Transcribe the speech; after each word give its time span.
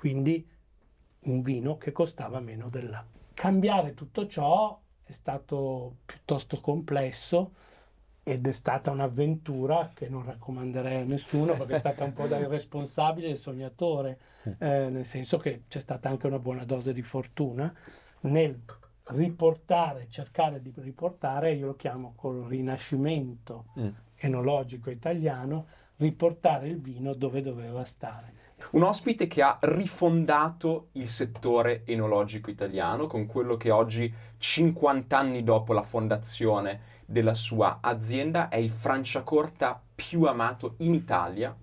quindi 0.00 0.48
un 1.24 1.42
vino 1.42 1.76
che 1.76 1.92
costava 1.92 2.40
meno 2.40 2.70
dell'acqua. 2.70 3.20
Cambiare 3.34 3.92
tutto 3.92 4.26
ciò 4.26 4.80
è 5.02 5.12
stato 5.12 5.96
piuttosto 6.06 6.58
complesso 6.58 7.52
ed 8.22 8.46
è 8.46 8.52
stata 8.52 8.90
un'avventura 8.90 9.90
che 9.92 10.08
non 10.08 10.24
raccomanderei 10.24 11.02
a 11.02 11.04
nessuno 11.04 11.54
perché 11.54 11.74
è 11.74 11.78
stata 11.78 12.04
un 12.04 12.14
po' 12.14 12.26
da 12.26 12.38
irresponsabile 12.38 13.28
e 13.28 13.36
sognatore, 13.36 14.18
eh, 14.56 14.88
nel 14.88 15.04
senso 15.04 15.36
che 15.36 15.64
c'è 15.68 15.80
stata 15.80 16.08
anche 16.08 16.26
una 16.26 16.38
buona 16.38 16.64
dose 16.64 16.94
di 16.94 17.02
fortuna 17.02 17.70
nel 18.20 18.58
riportare, 19.08 20.06
cercare 20.08 20.62
di 20.62 20.72
riportare, 20.76 21.52
io 21.52 21.66
lo 21.66 21.76
chiamo 21.76 22.14
col 22.16 22.46
rinascimento 22.46 23.66
mm. 23.78 23.88
enologico 24.16 24.88
italiano, 24.88 25.66
riportare 25.96 26.68
il 26.68 26.80
vino 26.80 27.12
dove 27.12 27.42
doveva 27.42 27.84
stare. 27.84 28.39
Un 28.72 28.82
ospite 28.82 29.26
che 29.26 29.42
ha 29.42 29.58
rifondato 29.60 30.88
il 30.92 31.08
settore 31.08 31.82
enologico 31.86 32.50
italiano 32.50 33.06
con 33.06 33.26
quello 33.26 33.56
che 33.56 33.70
oggi, 33.70 34.12
50 34.38 35.18
anni 35.18 35.42
dopo 35.42 35.72
la 35.72 35.82
fondazione 35.82 36.98
della 37.04 37.34
sua 37.34 37.78
azienda, 37.80 38.48
è 38.48 38.56
il 38.56 38.70
Franciacorta 38.70 39.80
più 39.94 40.24
amato 40.24 40.74
in 40.78 40.94
Italia 40.94 41.54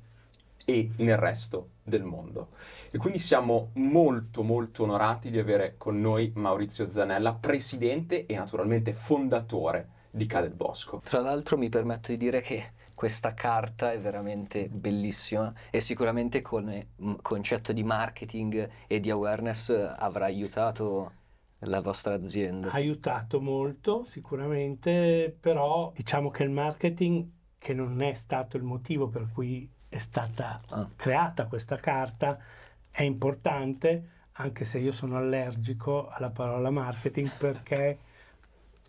e 0.65 0.91
nel 0.97 1.17
resto 1.17 1.69
del 1.81 2.03
mondo. 2.03 2.49
E 2.91 2.97
quindi 2.97 3.19
siamo 3.19 3.69
molto 3.75 4.43
molto 4.43 4.83
onorati 4.83 5.29
di 5.29 5.39
avere 5.39 5.75
con 5.77 6.01
noi 6.01 6.33
Maurizio 6.35 6.89
Zanella, 6.89 7.33
presidente 7.33 8.25
e 8.25 8.35
naturalmente 8.35 8.91
fondatore 8.91 9.89
di 10.11 10.25
Cadel 10.25 10.53
Bosco. 10.53 11.01
Tra 11.03 11.21
l'altro 11.21 11.57
mi 11.57 11.69
permetto 11.69 12.11
di 12.11 12.17
dire 12.17 12.41
che 12.41 12.71
questa 12.97 13.35
carta 13.35 13.91
è 13.91 13.99
veramente 13.99 14.69
bellissima 14.69 15.53
e 15.69 15.79
sicuramente 15.81 16.41
con 16.41 16.67
il 16.73 17.19
concetto 17.21 17.71
di 17.71 17.83
marketing 17.83 18.67
e 18.87 18.99
di 18.99 19.11
awareness 19.11 19.69
avrà 19.69 20.25
aiutato 20.25 21.11
la 21.59 21.79
vostra 21.79 22.15
azienda. 22.15 22.71
Ha 22.71 22.73
aiutato 22.73 23.39
molto 23.39 24.03
sicuramente, 24.03 25.37
però 25.39 25.91
diciamo 25.93 26.31
che 26.31 26.41
il 26.41 26.49
marketing, 26.49 27.29
che 27.59 27.75
non 27.75 28.01
è 28.01 28.13
stato 28.13 28.57
il 28.57 28.63
motivo 28.63 29.07
per 29.09 29.29
cui 29.31 29.69
è 29.87 29.99
stata 29.99 30.59
ah. 30.69 30.89
creata 30.95 31.45
questa 31.45 31.77
carta, 31.77 32.39
è 32.89 33.03
importante, 33.03 34.09
anche 34.31 34.65
se 34.65 34.79
io 34.79 34.91
sono 34.91 35.17
allergico 35.17 36.07
alla 36.07 36.31
parola 36.31 36.71
marketing 36.71 37.29
perché 37.37 37.99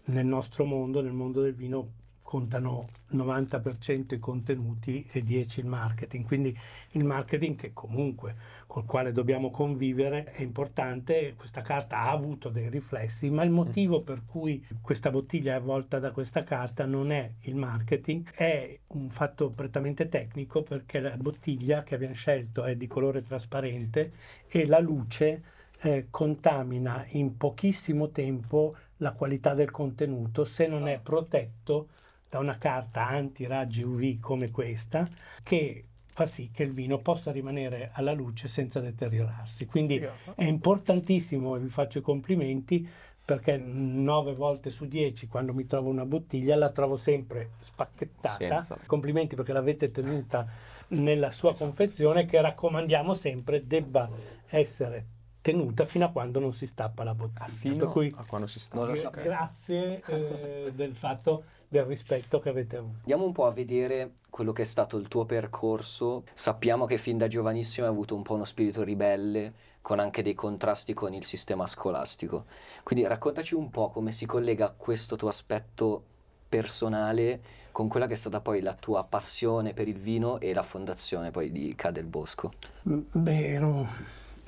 nel 0.06 0.24
nostro 0.24 0.64
mondo, 0.64 1.02
nel 1.02 1.12
mondo 1.12 1.42
del 1.42 1.54
vino, 1.54 2.06
contano 2.28 2.86
90% 3.12 4.12
i 4.12 4.18
contenuti 4.18 5.08
e 5.12 5.24
10% 5.24 5.60
il 5.60 5.66
marketing. 5.66 6.26
Quindi 6.26 6.54
il 6.90 7.04
marketing 7.06 7.56
che 7.56 7.72
comunque 7.72 8.34
col 8.66 8.84
quale 8.84 9.12
dobbiamo 9.12 9.50
convivere 9.50 10.24
è 10.32 10.42
importante, 10.42 11.32
questa 11.38 11.62
carta 11.62 12.00
ha 12.00 12.10
avuto 12.10 12.50
dei 12.50 12.68
riflessi, 12.68 13.30
ma 13.30 13.44
il 13.44 13.50
motivo 13.50 14.02
per 14.02 14.24
cui 14.26 14.62
questa 14.82 15.10
bottiglia 15.10 15.54
è 15.54 15.56
avvolta 15.56 15.98
da 16.00 16.10
questa 16.10 16.44
carta 16.44 16.84
non 16.84 17.12
è 17.12 17.32
il 17.44 17.54
marketing, 17.54 18.30
è 18.34 18.78
un 18.88 19.08
fatto 19.08 19.48
prettamente 19.48 20.08
tecnico 20.08 20.62
perché 20.62 21.00
la 21.00 21.16
bottiglia 21.16 21.82
che 21.82 21.94
abbiamo 21.94 22.12
scelto 22.12 22.64
è 22.64 22.76
di 22.76 22.86
colore 22.86 23.22
trasparente 23.22 24.12
e 24.48 24.66
la 24.66 24.80
luce 24.80 25.42
eh, 25.80 26.08
contamina 26.10 27.06
in 27.12 27.38
pochissimo 27.38 28.10
tempo 28.10 28.76
la 28.98 29.12
qualità 29.12 29.54
del 29.54 29.70
contenuto 29.70 30.44
se 30.44 30.66
non 30.66 30.88
è 30.88 31.00
protetto 31.00 31.88
da 32.28 32.38
una 32.38 32.58
carta 32.58 33.06
anti-raggi 33.06 33.82
UV 33.82 34.20
come 34.20 34.50
questa 34.50 35.08
che 35.42 35.84
fa 36.06 36.26
sì 36.26 36.50
che 36.52 36.64
il 36.64 36.72
vino 36.72 36.98
possa 36.98 37.30
rimanere 37.30 37.90
alla 37.92 38.12
luce 38.12 38.48
senza 38.48 38.80
deteriorarsi. 38.80 39.66
Quindi 39.66 40.04
è 40.34 40.44
importantissimo 40.44 41.54
e 41.56 41.60
vi 41.60 41.68
faccio 41.68 41.98
i 41.98 42.02
complimenti 42.02 42.88
perché 43.24 43.56
nove 43.58 44.32
volte 44.32 44.70
su 44.70 44.88
dieci 44.88 45.28
quando 45.28 45.52
mi 45.52 45.66
trovo 45.66 45.90
una 45.90 46.06
bottiglia 46.06 46.56
la 46.56 46.70
trovo 46.70 46.96
sempre 46.96 47.50
spacchettata. 47.58 48.62
Senza. 48.62 48.78
Complimenti 48.86 49.36
perché 49.36 49.52
l'avete 49.52 49.90
tenuta 49.90 50.46
nella 50.88 51.30
sua 51.30 51.50
esatto. 51.50 51.66
confezione 51.66 52.24
che 52.24 52.40
raccomandiamo 52.40 53.12
sempre 53.14 53.66
debba 53.66 54.08
essere 54.46 55.06
tenuta 55.48 55.86
fino 55.86 56.04
a 56.04 56.10
quando 56.10 56.40
non 56.40 56.52
si 56.52 56.66
stappa 56.66 57.04
la 57.04 57.14
bottiglia. 57.14 57.46
Fino 57.46 57.76
per 57.76 57.88
cui, 57.88 58.12
a 58.14 58.24
quando 58.26 58.46
si 58.46 58.60
stappa. 58.60 58.94
So. 58.94 59.10
Grazie 59.10 60.02
eh, 60.06 60.72
del 60.74 60.94
fatto 60.94 61.44
del 61.66 61.84
rispetto 61.84 62.38
che 62.38 62.50
avete 62.50 62.76
avuto. 62.76 62.98
Andiamo 63.00 63.24
un 63.24 63.32
po' 63.32 63.46
a 63.46 63.50
vedere 63.50 64.16
quello 64.28 64.52
che 64.52 64.62
è 64.62 64.66
stato 64.66 64.98
il 64.98 65.08
tuo 65.08 65.24
percorso. 65.24 66.24
Sappiamo 66.34 66.84
che 66.84 66.98
fin 66.98 67.16
da 67.16 67.28
giovanissimo 67.28 67.86
hai 67.86 67.92
avuto 67.92 68.14
un 68.14 68.22
po' 68.22 68.34
uno 68.34 68.44
spirito 68.44 68.82
ribelle, 68.82 69.52
con 69.80 70.00
anche 70.00 70.22
dei 70.22 70.34
contrasti 70.34 70.92
con 70.92 71.14
il 71.14 71.24
sistema 71.24 71.66
scolastico. 71.66 72.44
Quindi 72.82 73.06
raccontaci 73.06 73.54
un 73.54 73.70
po' 73.70 73.88
come 73.88 74.12
si 74.12 74.26
collega 74.26 74.74
questo 74.76 75.16
tuo 75.16 75.28
aspetto 75.28 76.02
personale 76.46 77.40
con 77.72 77.88
quella 77.88 78.06
che 78.06 78.14
è 78.14 78.16
stata 78.16 78.40
poi 78.40 78.60
la 78.60 78.74
tua 78.74 79.04
passione 79.04 79.72
per 79.72 79.88
il 79.88 79.98
vino 79.98 80.40
e 80.40 80.52
la 80.52 80.62
fondazione 80.62 81.30
poi 81.30 81.52
di 81.52 81.74
Cadel 81.74 82.06
Bosco. 82.06 82.52
Beh, 82.82 83.46
ero, 83.46 83.86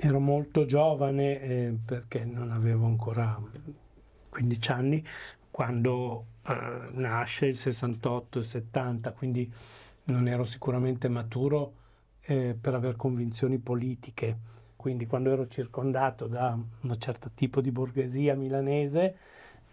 ero 0.03 0.19
molto 0.19 0.65
giovane 0.65 1.39
eh, 1.39 1.77
perché 1.85 2.25
non 2.25 2.49
avevo 2.49 2.87
ancora 2.87 3.39
15 4.29 4.71
anni 4.71 5.05
quando 5.51 6.25
eh, 6.47 6.87
nasce 6.93 7.45
il 7.45 7.55
68 7.55 8.39
il 8.39 8.45
70, 8.45 9.11
quindi 9.11 9.51
non 10.05 10.27
ero 10.27 10.43
sicuramente 10.43 11.07
maturo 11.07 11.73
eh, 12.21 12.57
per 12.59 12.73
aver 12.73 12.95
convinzioni 12.95 13.59
politiche. 13.59 14.49
Quindi 14.75 15.05
quando 15.05 15.31
ero 15.31 15.47
circondato 15.47 16.25
da 16.25 16.57
un 16.57 16.95
certo 16.97 17.29
tipo 17.35 17.61
di 17.61 17.69
borghesia 17.69 18.33
milanese 18.33 19.15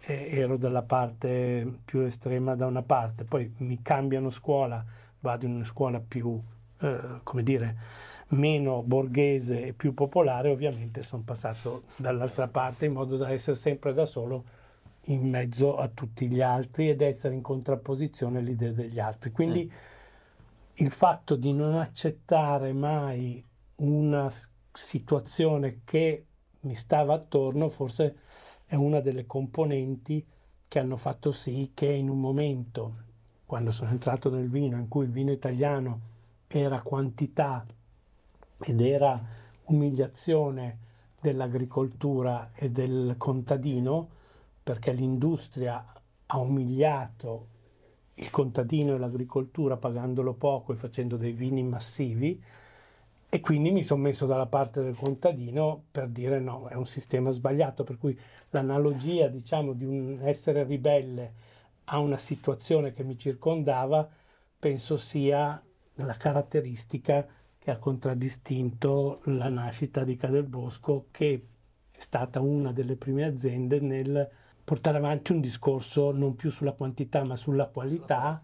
eh, 0.01 0.29
ero 0.31 0.57
dalla 0.57 0.83
parte 0.83 1.79
più 1.83 2.01
estrema 2.01 2.53
da 2.53 2.67
una 2.67 2.83
parte, 2.83 3.23
poi 3.23 3.51
mi 3.57 3.81
cambiano 3.81 4.29
scuola, 4.29 4.85
vado 5.21 5.47
in 5.47 5.55
una 5.55 5.65
scuola 5.65 5.99
più, 5.99 6.39
eh, 6.81 6.99
come 7.23 7.41
dire, 7.41 7.77
meno 8.29 8.83
borghese 8.83 9.65
e 9.65 9.73
più 9.73 9.93
popolare, 9.93 10.49
ovviamente 10.49 11.03
sono 11.03 11.23
passato 11.23 11.83
dall'altra 11.95 12.47
parte 12.47 12.85
in 12.85 12.93
modo 12.93 13.17
da 13.17 13.31
essere 13.31 13.55
sempre 13.55 13.93
da 13.93 14.05
solo 14.05 14.57
in 15.05 15.27
mezzo 15.27 15.77
a 15.77 15.87
tutti 15.87 16.27
gli 16.27 16.41
altri 16.41 16.89
ed 16.89 17.01
essere 17.01 17.33
in 17.33 17.41
contrapposizione 17.41 18.39
all'idea 18.39 18.71
degli 18.71 18.99
altri. 18.99 19.31
Quindi 19.31 19.65
mm. 19.65 20.75
il 20.75 20.91
fatto 20.91 21.35
di 21.35 21.53
non 21.53 21.75
accettare 21.75 22.73
mai 22.73 23.43
una 23.77 24.31
situazione 24.71 25.81
che 25.83 26.25
mi 26.61 26.75
stava 26.75 27.13
attorno 27.13 27.69
forse 27.69 28.17
è 28.65 28.75
una 28.75 28.99
delle 28.99 29.25
componenti 29.25 30.23
che 30.67 30.79
hanno 30.79 30.97
fatto 30.97 31.31
sì 31.31 31.71
che 31.73 31.87
in 31.87 32.09
un 32.09 32.19
momento, 32.19 32.93
quando 33.45 33.71
sono 33.71 33.89
entrato 33.89 34.29
nel 34.29 34.49
vino, 34.49 34.77
in 34.77 34.87
cui 34.87 35.05
il 35.05 35.11
vino 35.11 35.31
italiano 35.31 36.01
era 36.47 36.81
quantità 36.81 37.65
ed 38.61 38.81
era 38.81 39.21
umiliazione 39.65 40.77
dell'agricoltura 41.21 42.51
e 42.53 42.69
del 42.71 43.15
contadino, 43.17 44.09
perché 44.63 44.91
l'industria 44.91 45.83
ha 46.27 46.37
umiliato 46.37 47.47
il 48.15 48.29
contadino 48.29 48.95
e 48.95 48.97
l'agricoltura 48.97 49.77
pagandolo 49.77 50.33
poco 50.33 50.73
e 50.73 50.75
facendo 50.75 51.17
dei 51.17 51.31
vini 51.31 51.63
massivi 51.63 52.41
e 53.31 53.39
quindi 53.41 53.69
mi 53.69 53.83
sono 53.83 54.01
messo 54.01 54.25
dalla 54.25 54.47
parte 54.47 54.81
del 54.81 54.95
contadino 54.95 55.83
per 55.91 56.07
dire 56.07 56.39
no, 56.39 56.67
è 56.67 56.73
un 56.73 56.87
sistema 56.87 57.29
sbagliato, 57.29 57.83
per 57.83 57.99
cui 57.99 58.19
l'analogia 58.49 59.27
diciamo 59.27 59.73
di 59.73 59.85
un 59.85 60.19
essere 60.23 60.63
ribelle 60.63 61.33
a 61.85 61.99
una 61.99 62.17
situazione 62.17 62.91
che 62.91 63.03
mi 63.03 63.17
circondava 63.17 64.07
penso 64.57 64.97
sia 64.97 65.61
la 65.93 66.17
caratteristica 66.17 67.25
che 67.59 67.71
ha 67.71 67.77
contraddistinto 67.77 69.21
la 69.25 69.49
nascita 69.49 70.03
di 70.03 70.15
Cadelbosco 70.15 71.07
che 71.11 71.45
è 71.91 71.99
stata 71.99 72.39
una 72.39 72.71
delle 72.71 72.95
prime 72.95 73.25
aziende 73.25 73.79
nel 73.79 74.29
portare 74.63 74.97
avanti 74.97 75.33
un 75.33 75.41
discorso 75.41 76.11
non 76.11 76.35
più 76.35 76.49
sulla 76.49 76.71
quantità 76.71 77.23
ma 77.23 77.35
sulla 77.35 77.67
qualità 77.67 78.41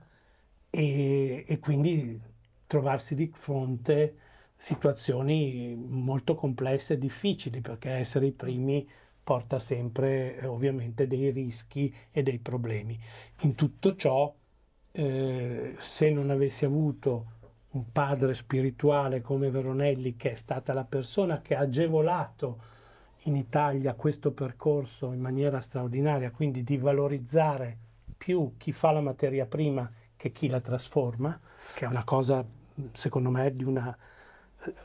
e, 0.69 1.45
e 1.47 1.59
quindi 1.59 2.21
trovarsi 2.67 3.15
di 3.15 3.31
fronte 3.33 4.15
a 4.19 4.23
situazioni 4.57 5.75
molto 5.75 6.35
complesse 6.35 6.93
e 6.93 6.97
difficili 6.97 7.61
perché 7.61 7.91
essere 7.91 8.27
i 8.27 8.31
primi 8.31 8.87
porta 9.23 9.59
sempre 9.59 10.37
eh, 10.39 10.45
ovviamente 10.45 11.07
dei 11.07 11.31
rischi 11.31 11.93
e 12.11 12.21
dei 12.21 12.39
problemi. 12.39 12.97
In 13.41 13.55
tutto 13.55 13.95
ciò, 13.95 14.33
eh, 14.91 15.75
se 15.77 16.09
non 16.11 16.29
avessi 16.29 16.65
avuto 16.65 17.34
un 17.75 17.91
padre 17.91 18.33
spirituale 18.33 19.21
come 19.21 19.49
Veronelli, 19.49 20.15
che 20.15 20.31
è 20.31 20.35
stata 20.35 20.73
la 20.73 20.85
persona 20.85 21.41
che 21.41 21.55
ha 21.55 21.59
agevolato 21.59 22.73
in 23.23 23.35
Italia 23.35 23.93
questo 23.93 24.31
percorso 24.31 25.11
in 25.11 25.19
maniera 25.19 25.59
straordinaria, 25.59 26.31
quindi 26.31 26.63
di 26.63 26.77
valorizzare 26.77 27.77
più 28.17 28.53
chi 28.57 28.71
fa 28.71 28.91
la 28.91 29.01
materia 29.01 29.45
prima 29.45 29.89
che 30.15 30.31
chi 30.31 30.47
la 30.47 30.61
trasforma, 30.61 31.37
che 31.73 31.85
è 31.85 31.87
una 31.87 32.03
cosa 32.03 32.45
secondo 32.93 33.29
me 33.29 33.53
di 33.53 33.63
una 33.63 33.95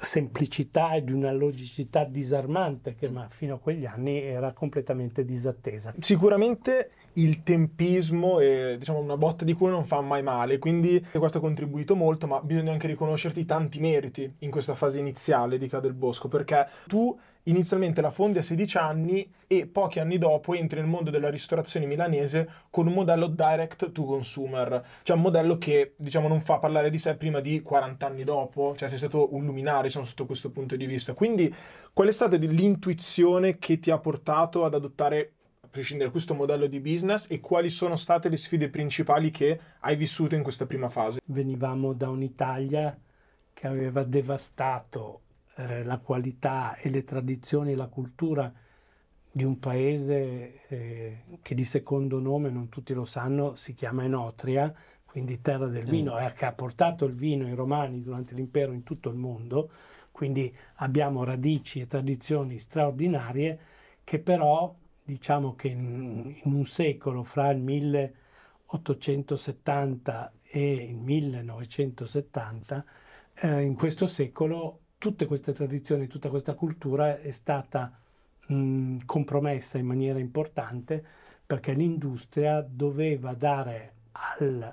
semplicità 0.00 0.94
e 0.94 1.04
di 1.04 1.12
una 1.12 1.32
logicità 1.32 2.04
disarmante 2.04 2.94
che 2.94 3.08
ma 3.08 3.28
fino 3.30 3.54
a 3.54 3.58
quegli 3.58 3.86
anni 3.86 4.20
era 4.20 4.52
completamente 4.52 5.24
disattesa. 5.24 5.94
Sicuramente 6.00 6.90
il 7.14 7.42
tempismo 7.42 8.40
è 8.40 8.76
diciamo, 8.78 8.98
una 8.98 9.16
botta 9.16 9.44
di 9.44 9.52
culo 9.52 9.72
non 9.72 9.84
fa 9.84 10.00
mai 10.00 10.22
male, 10.22 10.58
quindi 10.58 11.04
questo 11.12 11.38
ha 11.38 11.40
contribuito 11.40 11.96
molto, 11.96 12.26
ma 12.26 12.40
bisogna 12.40 12.72
anche 12.72 12.86
riconoscerti 12.86 13.44
tanti 13.44 13.80
meriti 13.80 14.32
in 14.40 14.50
questa 14.50 14.74
fase 14.74 14.98
iniziale 14.98 15.58
di 15.58 15.68
Ca 15.68 15.80
del 15.80 15.94
Bosco, 15.94 16.28
perché 16.28 16.68
tu 16.86 17.18
inizialmente 17.44 18.00
la 18.00 18.10
fondi 18.10 18.38
a 18.38 18.42
16 18.42 18.76
anni 18.76 19.32
e 19.46 19.66
pochi 19.66 19.98
anni 19.98 20.18
dopo 20.18 20.54
entri 20.54 20.78
nel 20.78 20.88
mondo 20.88 21.10
della 21.10 21.30
ristorazione 21.30 21.86
milanese 21.86 22.48
con 22.70 22.86
un 22.86 22.92
modello 22.92 23.26
direct 23.26 23.92
to 23.92 24.04
consumer, 24.04 24.84
cioè 25.02 25.16
un 25.16 25.22
modello 25.22 25.58
che 25.58 25.94
diciamo 25.96 26.28
non 26.28 26.40
fa 26.42 26.58
parlare 26.58 26.90
di 26.90 26.98
sé 26.98 27.16
prima 27.16 27.40
di 27.40 27.62
40 27.62 28.06
anni 28.06 28.24
dopo, 28.24 28.74
cioè 28.76 28.88
sei 28.88 28.98
stato 28.98 29.34
un 29.34 29.44
luminario 29.44 29.82
diciamo, 29.82 30.04
sotto 30.04 30.26
questo 30.26 30.50
punto 30.50 30.76
di 30.76 30.86
vista. 30.86 31.14
Quindi 31.14 31.52
qual 31.92 32.08
è 32.08 32.12
stata 32.12 32.36
l'intuizione 32.36 33.58
che 33.58 33.78
ti 33.80 33.90
ha 33.90 33.98
portato 33.98 34.64
ad 34.64 34.74
adottare 34.74 35.32
prescindere 35.70 36.10
questo 36.10 36.34
modello 36.34 36.66
di 36.66 36.80
business 36.80 37.26
e 37.30 37.40
quali 37.40 37.70
sono 37.70 37.96
state 37.96 38.28
le 38.28 38.36
sfide 38.36 38.68
principali 38.68 39.30
che 39.30 39.60
hai 39.80 39.96
vissuto 39.96 40.34
in 40.34 40.42
questa 40.42 40.66
prima 40.66 40.88
fase? 40.88 41.20
Venivamo 41.26 41.92
da 41.92 42.08
un'Italia 42.08 42.98
che 43.52 43.66
aveva 43.66 44.02
devastato 44.02 45.20
eh, 45.56 45.84
la 45.84 45.98
qualità 45.98 46.76
e 46.76 46.90
le 46.90 47.04
tradizioni 47.04 47.72
e 47.72 47.76
la 47.76 47.86
cultura 47.86 48.52
di 49.32 49.44
un 49.44 49.58
paese 49.60 50.66
eh, 50.68 51.22
che 51.40 51.54
di 51.54 51.64
secondo 51.64 52.18
nome, 52.18 52.50
non 52.50 52.68
tutti 52.68 52.92
lo 52.92 53.04
sanno, 53.04 53.54
si 53.54 53.74
chiama 53.74 54.04
Enotria, 54.04 54.74
quindi 55.04 55.40
terra 55.40 55.66
del 55.66 55.84
mm. 55.84 55.90
vino, 55.90 56.14
mm. 56.14 56.26
che 56.34 56.46
ha 56.46 56.52
portato 56.52 57.04
il 57.04 57.14
vino 57.14 57.46
ai 57.46 57.54
romani 57.54 58.02
durante 58.02 58.34
l'impero 58.34 58.72
in 58.72 58.82
tutto 58.82 59.08
il 59.08 59.16
mondo, 59.16 59.70
quindi 60.10 60.54
abbiamo 60.76 61.22
radici 61.22 61.80
e 61.80 61.86
tradizioni 61.86 62.58
straordinarie 62.58 63.58
che 64.02 64.18
però 64.18 64.74
diciamo 65.10 65.54
che 65.54 65.68
in, 65.68 66.34
in 66.44 66.52
un 66.52 66.64
secolo 66.64 67.22
fra 67.24 67.50
il 67.50 67.60
1870 67.60 70.32
e 70.42 70.72
il 70.72 70.96
1970, 70.96 72.84
eh, 73.34 73.62
in 73.62 73.74
questo 73.74 74.06
secolo 74.06 74.78
tutte 74.98 75.26
queste 75.26 75.52
tradizioni, 75.52 76.06
tutta 76.06 76.28
questa 76.28 76.54
cultura 76.54 77.18
è 77.20 77.32
stata 77.32 77.98
mh, 78.46 78.98
compromessa 79.04 79.78
in 79.78 79.86
maniera 79.86 80.18
importante 80.18 81.04
perché 81.46 81.72
l'industria 81.72 82.60
doveva 82.60 83.34
dare 83.34 83.94
al 84.12 84.72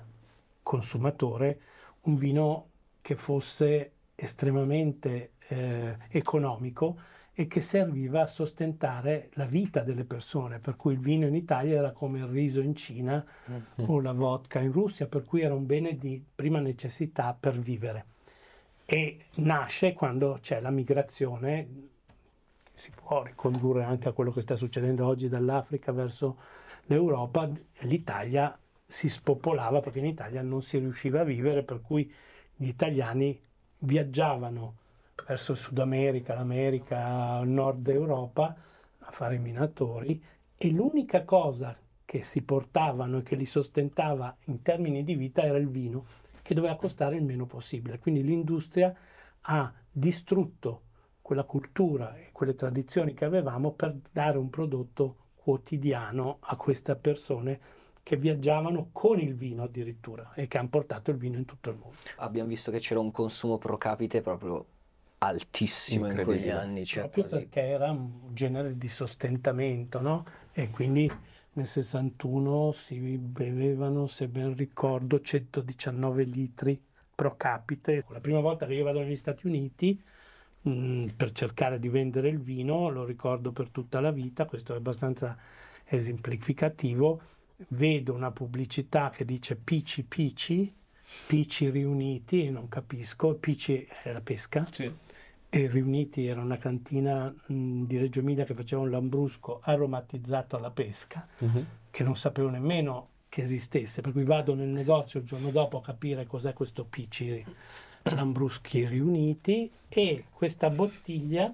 consumatore 0.61 1.59
un 2.01 2.15
vino 2.17 2.69
che 3.01 3.15
fosse 3.15 3.91
estremamente 4.15 5.31
eh, 5.47 5.97
economico 6.09 6.99
e 7.39 7.45
che 7.45 7.61
serviva 7.61 8.21
a 8.23 8.27
sostentare 8.27 9.29
la 9.33 9.45
vita 9.45 9.83
delle 9.83 10.05
persone, 10.05 10.57
per 10.57 10.75
cui 10.75 10.93
il 10.93 10.99
vino 10.99 11.27
in 11.27 11.35
Italia 11.35 11.77
era 11.77 11.91
come 11.91 12.17
il 12.17 12.25
riso 12.25 12.61
in 12.61 12.75
Cina 12.75 13.23
mm-hmm. 13.23 13.89
o 13.89 14.01
la 14.01 14.11
vodka 14.11 14.59
in 14.59 14.71
Russia, 14.71 15.05
per 15.05 15.23
cui 15.23 15.41
era 15.41 15.53
un 15.53 15.67
bene 15.67 15.97
di 15.97 16.19
prima 16.33 16.59
necessità 16.59 17.37
per 17.39 17.59
vivere 17.59 18.05
e 18.89 19.25
nasce 19.35 19.91
quando 19.91 20.37
c'è 20.41 20.61
la 20.61 20.71
migrazione, 20.71 21.67
che 22.63 22.71
si 22.73 22.89
può 22.89 23.21
ricondurre 23.21 23.83
anche 23.83 24.07
a 24.07 24.13
quello 24.13 24.31
che 24.31 24.39
sta 24.39 24.55
succedendo 24.55 25.05
oggi 25.05 25.27
dall'Africa 25.27 25.91
verso 25.91 26.37
l'Europa, 26.85 27.49
l'Italia 27.81 28.57
si 28.85 29.09
spopolava 29.09 29.81
perché 29.81 29.99
in 29.99 30.05
Italia 30.05 30.41
non 30.41 30.61
si 30.61 30.77
riusciva 30.77 31.19
a 31.19 31.25
vivere, 31.25 31.63
per 31.63 31.81
cui 31.81 32.09
gli 32.55 32.67
italiani 32.67 33.37
viaggiavano 33.79 34.75
verso 35.27 35.51
il 35.51 35.57
Sud 35.57 35.77
America, 35.79 36.33
l'America, 36.33 37.39
il 37.43 37.49
Nord 37.49 37.87
Europa 37.89 38.55
a 38.99 39.11
fare 39.11 39.35
i 39.35 39.39
minatori 39.39 40.23
e 40.55 40.69
l'unica 40.69 41.23
cosa 41.25 41.77
che 42.05 42.23
si 42.23 42.41
portavano 42.41 43.17
e 43.17 43.23
che 43.23 43.35
li 43.35 43.45
sostentava 43.45 44.35
in 44.45 44.61
termini 44.61 45.03
di 45.03 45.15
vita 45.15 45.43
era 45.43 45.57
il 45.57 45.67
vino 45.67 46.05
che 46.41 46.53
doveva 46.53 46.77
costare 46.77 47.17
il 47.17 47.25
meno 47.25 47.45
possibile. 47.45 47.99
Quindi 47.99 48.23
l'industria 48.23 48.95
ha 49.41 49.73
distrutto 49.91 50.83
quella 51.21 51.43
cultura 51.43 52.15
e 52.15 52.29
quelle 52.31 52.55
tradizioni 52.55 53.13
che 53.13 53.25
avevamo 53.25 53.73
per 53.73 53.97
dare 54.09 54.37
un 54.37 54.49
prodotto 54.49 55.25
quotidiano 55.35 56.37
a 56.39 56.55
queste 56.55 56.95
persone 56.95 57.59
che 58.01 58.15
viaggiavano 58.15 58.89
con 58.93 59.19
il 59.19 59.35
vino 59.35 59.63
addirittura 59.63 60.31
e 60.33 60.47
che 60.47 60.57
hanno 60.57 60.69
portato 60.69 61.11
il 61.11 61.17
vino 61.17 61.35
in 61.35 61.43
tutto 61.43 61.69
il 61.69 61.75
mondo. 61.75 61.97
Abbiamo 62.17 62.47
visto 62.47 62.71
che 62.71 62.79
c'era 62.79 63.01
un 63.01 63.11
consumo 63.11 63.57
pro 63.57 63.77
capite 63.77 64.21
proprio 64.21 64.65
altissimo 65.19 66.09
in 66.09 66.23
quegli 66.23 66.49
anni. 66.49 66.85
Cioè 66.85 67.03
Proprio 67.03 67.23
quasi... 67.23 67.45
perché 67.45 67.61
era 67.61 67.91
un 67.91 68.33
genere 68.33 68.77
di 68.77 68.87
sostentamento, 68.87 69.99
no? 69.99 70.25
E 70.51 70.69
quindi 70.69 71.11
nel 71.53 71.67
61 71.67 72.71
si 72.71 73.17
bevevano, 73.17 74.05
se 74.05 74.27
ben 74.27 74.55
ricordo, 74.55 75.19
119 75.19 76.23
litri 76.23 76.79
pro 77.13 77.35
capite. 77.35 78.05
La 78.09 78.19
prima 78.19 78.39
volta 78.39 78.65
che 78.67 78.73
io 78.73 78.83
vado 78.83 78.99
negli 78.99 79.15
Stati 79.15 79.47
Uniti 79.47 79.99
mh, 80.61 80.69
mm, 80.69 81.07
per 81.15 81.31
cercare 81.31 81.79
di 81.79 81.89
vendere 81.89 82.29
il 82.29 82.39
vino, 82.39 82.89
lo 82.89 83.05
ricordo 83.05 83.51
per 83.51 83.69
tutta 83.69 83.99
la 83.99 84.11
vita, 84.11 84.45
questo 84.45 84.73
è 84.73 84.77
abbastanza 84.77 85.35
esemplificativo, 85.85 87.21
vedo 87.69 88.13
una 88.13 88.31
pubblicità 88.31 89.09
che 89.09 89.25
dice 89.25 89.55
Pici 89.55 90.03
Pici, 90.03 90.71
Pici 91.25 91.69
riuniti, 91.69 92.45
e 92.45 92.49
non 92.51 92.67
capisco, 92.67 93.33
Pici 93.33 93.87
è 94.03 94.11
la 94.11 94.21
pesca. 94.21 94.67
Sì 94.69 95.05
e 95.49 95.67
Riuniti 95.67 96.27
era 96.27 96.41
una 96.41 96.57
cantina 96.57 97.33
mh, 97.47 97.83
di 97.83 97.97
Reggio 97.97 98.19
Emilia 98.19 98.43
che 98.43 98.53
faceva 98.53 98.81
un 98.81 98.89
lambrusco 98.89 99.61
aromatizzato 99.63 100.57
alla 100.57 100.71
pesca, 100.71 101.25
uh-huh. 101.37 101.65
che 101.89 102.03
non 102.03 102.17
sapevo 102.17 102.49
nemmeno 102.49 103.09
che 103.29 103.41
esistesse, 103.41 104.01
per 104.01 104.11
cui 104.11 104.23
vado 104.23 104.53
nel 104.55 104.67
negozio 104.67 105.19
il 105.19 105.25
giorno 105.25 105.51
dopo 105.51 105.77
a 105.77 105.81
capire 105.81 106.25
cos'è 106.25 106.53
questo 106.53 106.83
Picci 106.85 107.45
Lambruschi 108.03 108.85
Riuniti 108.87 109.69
e 109.89 110.25
questa 110.31 110.69
bottiglia 110.69 111.53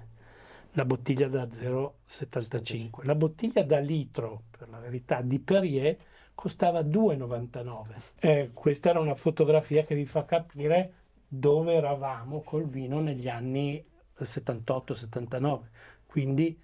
la 0.73 0.85
bottiglia 0.85 1.29
da 1.29 1.45
0,75 1.45 3.05
la 3.05 3.15
bottiglia 3.15 3.63
da 3.63 3.79
litro 3.79 4.43
per 4.51 4.69
la 4.69 4.79
verità 4.79 5.23
di 5.23 5.39
Perrier 5.39 5.97
costava 6.39 6.83
2,99. 6.83 7.87
Eh, 8.21 8.51
questa 8.53 8.91
era 8.91 9.01
una 9.01 9.17
fotografia 9.17 9.83
che 9.83 9.97
vi 9.97 10.07
fa 10.07 10.25
capire 10.25 10.93
dove 11.27 11.75
eravamo 11.75 12.43
col 12.43 12.65
vino 12.65 13.01
negli 13.01 13.29
anni 13.29 13.85
78-79, 14.17 15.61
quindi 16.07 16.57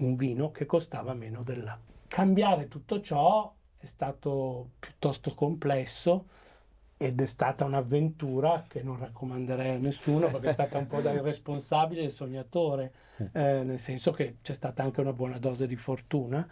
un 0.00 0.16
vino 0.16 0.50
che 0.50 0.66
costava 0.66 1.14
meno 1.14 1.42
dell'acqua. 1.42 1.94
Cambiare 2.08 2.68
tutto 2.68 3.00
ciò 3.00 3.50
è 3.78 3.86
stato 3.86 4.72
piuttosto 4.78 5.32
complesso 5.32 6.26
ed 6.98 7.22
è 7.22 7.26
stata 7.26 7.64
un'avventura 7.64 8.66
che 8.68 8.82
non 8.82 8.98
raccomanderei 8.98 9.76
a 9.76 9.78
nessuno 9.78 10.28
perché 10.30 10.48
è 10.48 10.52
stata 10.52 10.76
un 10.76 10.86
po' 10.86 11.00
da 11.00 11.12
irresponsabile 11.12 12.02
e 12.02 12.10
sognatore, 12.10 12.92
eh, 13.32 13.62
nel 13.62 13.80
senso 13.80 14.12
che 14.12 14.36
c'è 14.42 14.52
stata 14.52 14.82
anche 14.82 15.00
una 15.00 15.14
buona 15.14 15.38
dose 15.38 15.66
di 15.66 15.76
fortuna 15.76 16.46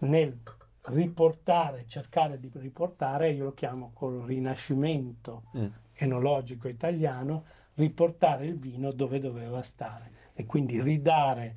nel 0.00 0.38
riportare, 0.86 1.84
cercare 1.86 2.38
di 2.38 2.50
riportare, 2.54 3.30
io 3.30 3.44
lo 3.44 3.54
chiamo 3.54 3.92
col 3.94 4.22
rinascimento 4.22 5.44
mm. 5.56 5.66
enologico 5.94 6.68
italiano, 6.68 7.44
riportare 7.74 8.46
il 8.46 8.58
vino 8.58 8.92
dove 8.92 9.18
doveva 9.18 9.62
stare 9.62 10.12
e 10.34 10.44
quindi 10.44 10.80
ridare 10.80 11.56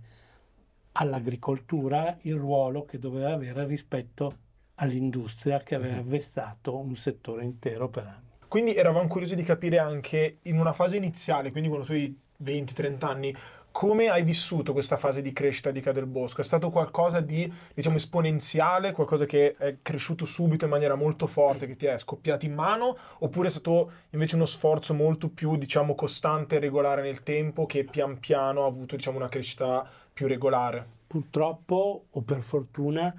all'agricoltura 0.93 2.17
il 2.22 2.36
ruolo 2.36 2.86
che 2.86 3.00
doveva 3.00 3.34
avere 3.34 3.65
rispetto 3.65 4.31
all'industria 4.75 5.60
che 5.60 5.75
aveva 5.75 6.01
mm. 6.01 6.07
vessato 6.07 6.77
un 6.77 6.96
settore 6.96 7.43
intero 7.43 7.89
per 7.89 8.05
anni. 8.05 8.25
Quindi 8.48 8.75
eravamo 8.75 9.07
curiosi 9.07 9.36
di 9.36 9.43
capire 9.43 9.77
anche 9.77 10.38
in 10.43 10.57
una 10.57 10.72
fase 10.72 10.96
iniziale, 10.96 11.51
quindi 11.51 11.67
quando 11.67 11.86
tu 11.86 11.91
hai 11.91 12.17
20-30 12.41 13.05
anni, 13.05 13.36
come 13.77 14.07
hai 14.10 14.24
vissuto 14.24 14.74
questa 14.74 14.98
fase 14.98 15.22
di 15.22 15.31
crescita 15.31 15.69
di 15.69 15.81
Cadel 15.81 16.07
Bosco? 16.07 16.41
È 16.41 16.43
stato 16.43 16.72
qualcosa 16.72 17.19
di, 17.19 17.48
diciamo, 17.75 17.98
esponenziale, 17.98 18.91
qualcosa 18.91 19.27
che 19.27 19.55
è 19.55 19.77
cresciuto 19.84 20.25
subito 20.25 20.65
in 20.65 20.72
maniera 20.72 20.96
molto 20.96 21.27
forte, 21.27 21.67
che 21.67 21.75
ti 21.75 21.86
è 21.86 21.96
scoppiato 22.00 22.48
in 22.48 22.55
mano, 22.55 22.98
oppure 23.19 23.50
è 23.50 23.51
stato 23.51 23.91
invece 24.10 24.34
uno 24.34 24.48
sforzo 24.48 24.96
molto 24.96 25.29
più, 25.29 25.57
diciamo, 25.57 25.93
costante 25.93 26.55
e 26.55 26.60
regolare 26.60 27.03
nel 27.03 27.22
tempo, 27.22 27.67
che 27.67 27.84
pian 27.84 28.19
piano 28.19 28.63
ha 28.63 28.65
avuto, 28.67 28.96
diciamo, 28.96 29.17
una 29.17 29.29
crescita 29.29 29.88
più 30.12 30.25
regolare? 30.25 30.88
Purtroppo, 31.05 32.05
o 32.10 32.22
per 32.24 32.41
fortuna, 32.41 33.13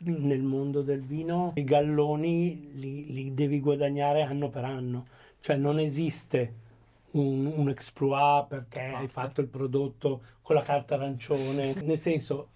nel 0.00 0.42
mondo 0.42 0.82
del 0.82 1.00
vino 1.00 1.52
i 1.54 1.64
galloni 1.64 2.72
li, 2.74 3.10
li 3.10 3.32
devi 3.32 3.58
guadagnare 3.58 4.20
anno 4.20 4.50
per 4.50 4.66
anno, 4.66 5.06
cioè 5.40 5.56
non 5.56 5.78
esiste 5.78 6.56
un, 7.14 7.46
un 7.46 7.68
exploit 7.68 8.46
perché 8.46 8.80
hai 8.80 9.08
fatto 9.08 9.40
il 9.40 9.48
prodotto 9.48 10.22
con 10.42 10.54
la 10.54 10.62
carta 10.62 10.94
arancione, 10.94 11.74
nel 11.74 11.98
senso 11.98 12.50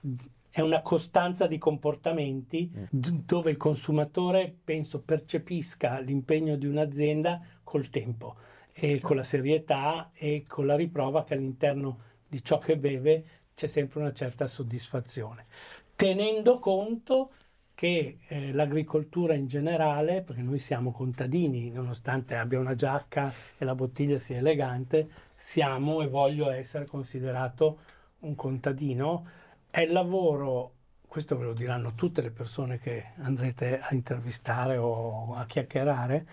è 0.51 0.61
una 0.61 0.83
costanza 0.83 1.47
di 1.47 1.59
comportamenti 1.59 2.71
Mm. 2.75 2.87
dove 3.25 3.51
il 3.51 3.57
consumatore, 3.57 4.55
penso, 4.65 5.01
percepisca 5.01 5.99
l'impegno 6.01 6.57
di 6.57 6.67
un'azienda 6.67 7.41
col 7.63 7.89
tempo 7.91 8.37
e 8.73 9.01
con 9.01 9.17
la 9.17 9.23
serietà 9.23 10.11
e 10.15 10.45
con 10.47 10.67
la 10.67 10.77
riprova 10.77 11.25
che 11.25 11.35
all'interno 11.35 12.01
di 12.29 12.43
ciò 12.43 12.59
che 12.59 12.77
beve 12.77 13.25
c'è 13.55 13.67
sempre 13.67 14.01
una 14.01 14.13
certa 14.13 14.47
soddisfazione, 14.47 15.45
tenendo 15.95 16.59
conto 16.59 17.31
che 17.79 18.19
eh, 18.27 18.53
l'agricoltura 18.53 19.35
in 19.35 19.47
generale, 19.47 20.23
perché 20.23 20.43
noi 20.43 20.59
siamo 20.59 20.91
contadini, 20.91 21.71
nonostante 21.71 22.35
abbia 22.35 22.59
una 22.59 22.75
giacca 22.75 23.33
e 23.57 23.65
la 23.65 23.77
bottiglia 23.77 24.19
sia 24.19 24.39
elegante, 24.39 25.09
siamo 25.33 26.03
e 26.03 26.09
voglio 26.09 26.51
essere 26.51 26.87
considerato 26.87 27.79
un 28.23 28.35
contadino, 28.35 29.29
è 29.71 29.83
il 29.83 29.93
lavoro, 29.93 30.73
questo 31.07 31.37
ve 31.37 31.45
lo 31.45 31.53
diranno 31.53 31.95
tutte 31.95 32.21
le 32.21 32.33
persone 32.33 32.81
che 32.81 33.13
andrete 33.19 33.79
a 33.79 33.95
intervistare 33.95 34.77
o 34.77 35.37
a 35.37 35.47
chiacchierare, 35.47 36.27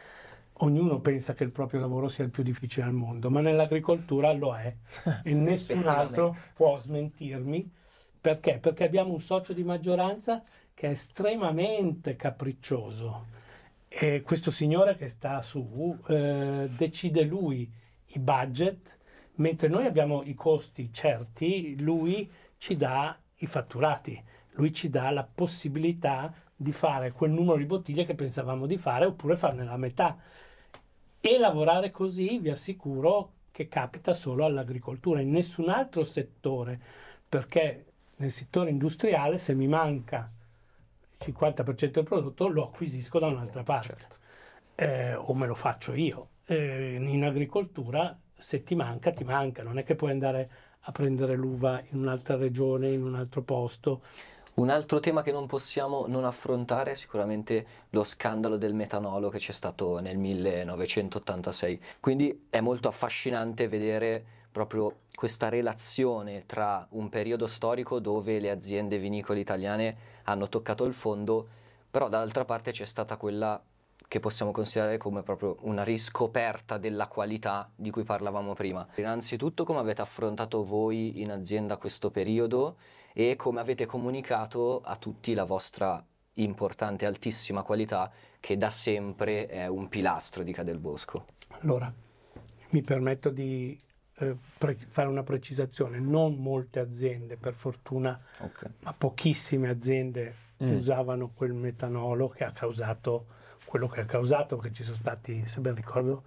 ognuno 0.62 1.00
pensa 1.00 1.36
che 1.36 1.44
il 1.44 1.52
proprio 1.52 1.80
lavoro 1.80 2.08
sia 2.08 2.24
il 2.24 2.32
più 2.32 2.42
difficile 2.42 2.88
al 2.88 2.94
mondo, 2.94 3.30
ma 3.30 3.42
nell'agricoltura 3.42 4.34
lo 4.34 4.56
è 4.56 4.75
e 5.22 5.34
nessun 5.36 5.86
altro 5.86 6.36
può 6.56 6.75
smentirmi. 6.80 7.72
Perché? 8.20 8.58
Perché 8.58 8.84
abbiamo 8.86 9.14
un 9.14 9.20
socio 9.20 9.54
di 9.54 9.64
maggioranza 9.64 10.44
che 10.75 10.88
è 10.88 10.91
estremamente 10.91 12.17
capriccioso. 12.17 13.27
E 13.88 14.22
questo 14.24 14.51
signore 14.51 14.98
che 14.98 15.08
sta 15.08 15.41
su 15.41 15.98
eh, 16.08 16.70
decide 16.75 17.24
lui 17.24 17.72
i 18.08 18.20
budget, 18.20 18.98
mentre 19.36 19.70
noi 19.70 19.86
abbiamo 19.86 20.22
i 20.24 20.34
costi 20.34 20.91
certi, 20.91 21.79
lui 21.79 22.29
ci 22.58 22.75
dà 22.75 23.17
i 23.38 23.48
fatturati, 23.48 24.22
lui 24.51 24.74
ci 24.74 24.89
dà 24.89 25.10
la 25.12 25.24
possibilità 25.24 26.34
di 26.53 26.74
fare 26.74 27.13
quel 27.13 27.32
numero 27.32 27.58
di 27.58 27.65
bottiglie 27.65 28.05
che 28.05 28.15
pensavamo 28.15 28.65
di 28.65 28.77
fare 28.77 29.05
oppure 29.05 29.38
farne 29.38 29.63
la 29.63 29.77
metà. 29.77 30.17
E 31.22 31.38
lavorare 31.38 31.89
così 31.89 32.38
vi 32.39 32.50
assicuro 32.50 33.32
che 33.51 33.70
capita 33.70 34.13
solo 34.13 34.44
all'agricoltura, 34.44 35.22
in 35.22 35.32
nessun 35.32 35.70
altro 35.70 36.03
settore, 36.03 36.77
perché 37.27 37.86
nel 38.17 38.32
settore 38.32 38.70
industriale 38.70 39.38
se 39.38 39.53
mi 39.55 39.67
manca 39.67 40.29
il 41.17 41.34
50% 41.34 41.91
del 41.91 42.03
prodotto 42.03 42.48
lo 42.48 42.65
acquisisco 42.65 43.19
da 43.19 43.27
un'altra 43.27 43.63
parte 43.63 43.88
Certo. 43.98 44.17
eh, 44.75 45.15
o 45.15 45.34
me 45.34 45.48
lo 45.48 45.55
faccio 45.55 45.93
io. 45.93 46.29
Eh, 46.45 46.95
in 47.00 47.24
agricoltura 47.24 48.17
se 48.38 48.63
ti 48.63 48.75
manca, 48.75 49.12
ti 49.12 49.24
manca, 49.24 49.63
non 49.63 49.77
è 49.77 49.84
che 49.84 49.95
puoi 49.95 50.12
andare 50.12 50.50
a 50.81 50.91
prendere 50.91 51.36
l'uva 51.36 51.81
in 51.91 52.00
un'altra 52.00 52.36
regione, 52.36 52.91
in 52.91 53.03
un 53.03 53.15
altro 53.15 53.41
posto. 53.41 54.01
Un 54.55 54.69
altro 54.69 55.00
tema 55.01 55.22
che 55.22 55.31
non 55.34 55.48
possiamo 55.48 56.05
non 56.07 56.24
affrontare 56.24 56.91
è 56.91 56.95
sicuramente 56.95 57.65
lo 57.89 58.03
scandalo 58.05 58.55
del 58.57 58.74
metanolo 58.74 59.29
che 59.29 59.38
c'è 59.38 59.51
stato 59.51 60.00
nel 60.00 60.17
1986. 60.17 61.81
Quindi 62.00 62.48
è 62.50 62.62
molto 62.62 62.88
affascinante 62.88 63.67
vedere 63.67 64.25
proprio 64.56 65.00
questa 65.14 65.50
relazione 65.50 66.46
tra 66.46 66.88
un 66.92 67.10
periodo 67.10 67.46
storico 67.46 68.00
dove 68.00 68.40
le 68.40 68.50
aziende 68.50 68.98
vinicole 68.98 69.42
italiane 69.42 69.98
hanno 70.24 70.48
toccato 70.48 70.86
il 70.86 70.94
fondo, 70.94 71.46
però 71.92 72.08
dall'altra 72.08 72.46
parte 72.46 72.72
c'è 72.72 72.86
stata 72.86 73.18
quella 73.18 73.62
che 74.08 74.22
possiamo 74.22 74.52
considerare 74.52 74.96
come 74.96 75.24
proprio 75.24 75.58
una 75.64 75.84
riscoperta 75.84 76.78
della 76.78 77.10
qualità 77.10 77.70
di 77.76 77.90
cui 77.90 78.06
parlavamo 78.06 78.54
prima. 78.54 78.88
Innanzitutto 78.96 79.66
come 79.66 79.80
avete 79.80 80.02
affrontato 80.02 80.64
voi 80.64 81.20
in 81.20 81.32
azienda 81.32 81.76
questo 81.76 82.10
periodo 82.10 82.78
e 83.12 83.36
come 83.36 83.60
avete 83.60 83.86
comunicato 83.86 84.80
a 84.82 84.96
tutti 84.96 85.34
la 85.34 85.44
vostra 85.44 86.02
importante 86.36 87.06
altissima 87.06 87.62
qualità 87.62 88.10
che 88.40 88.58
da 88.58 88.70
sempre 88.70 89.48
è 89.48 89.68
un 89.68 89.90
pilastro 89.90 90.44
di 90.44 90.54
Cadel 90.54 90.80
Bosco. 90.80 91.26
Allora, 91.60 91.94
mi 92.70 92.82
permetto 92.84 93.30
di 93.30 93.84
eh, 94.19 94.36
pre- 94.57 94.75
fare 94.75 95.07
una 95.07 95.24
precisazione, 95.24 96.00
non 96.00 96.36
molte 96.36 96.79
aziende, 96.79 97.38
per 97.38 97.53
fortuna, 97.53 98.19
Ok. 98.39 98.69
ma 98.81 98.93
pochissime 98.93 99.69
aziende 99.69 100.43
Mm. 100.63 100.74
usavano 100.75 101.31
quel 101.36 101.51
metanolo 101.53 102.29
che 102.29 102.45
ha 102.45 102.51
causato 102.53 103.25
quello 103.65 103.88
che 103.89 104.01
ha 104.01 104.05
causato, 104.05 104.55
che 104.57 104.72
ci 104.72 104.84
sono 104.84 104.95
stati, 104.95 105.45
se 105.48 105.60
ben 105.60 105.75
ricordo, 105.75 106.24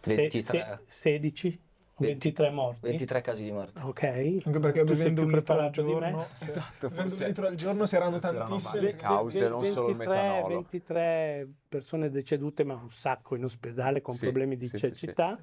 se- 0.00 0.14
23. 0.14 0.40
se- 0.40 0.78
16, 0.86 1.60
23 1.96 2.50
morti. 2.50 2.78
23 2.82 3.20
casi 3.22 3.42
di 3.44 3.50
morte. 3.50 3.80
Ok, 3.80 4.02
Anche 4.04 4.58
perché 4.60 4.84
tu 4.84 4.92
bevendo 4.94 5.22
un 5.22 5.30
litro 5.32 5.58
al 5.58 5.70
giorno, 5.72 6.26
sì. 6.34 6.44
Esatto, 6.44 6.88
bevendo 6.88 7.08
forse- 7.08 7.22
un 7.24 7.28
litro 7.30 7.46
al 7.48 7.54
giorno 7.56 7.86
si 7.86 7.96
erano 7.96 8.10
forse 8.20 8.26
erano 8.28 8.48
tantissime. 8.48 8.96
cause, 8.96 9.48
non 9.48 9.64
solo 9.64 9.88
il 9.88 9.96
23 9.96 10.22
metanolo. 10.22 10.46
23 10.54 11.48
persone 11.68 12.10
decedute, 12.10 12.62
ma 12.64 12.74
un 12.74 12.88
sacco 12.90 13.34
in 13.34 13.44
ospedale 13.44 14.00
con 14.00 14.14
Sì, 14.14 14.20
problemi 14.26 14.56
di 14.56 14.66
sì, 14.68 14.76
sì, 14.78 14.86
sì. 14.86 14.94
cecità. 14.94 15.38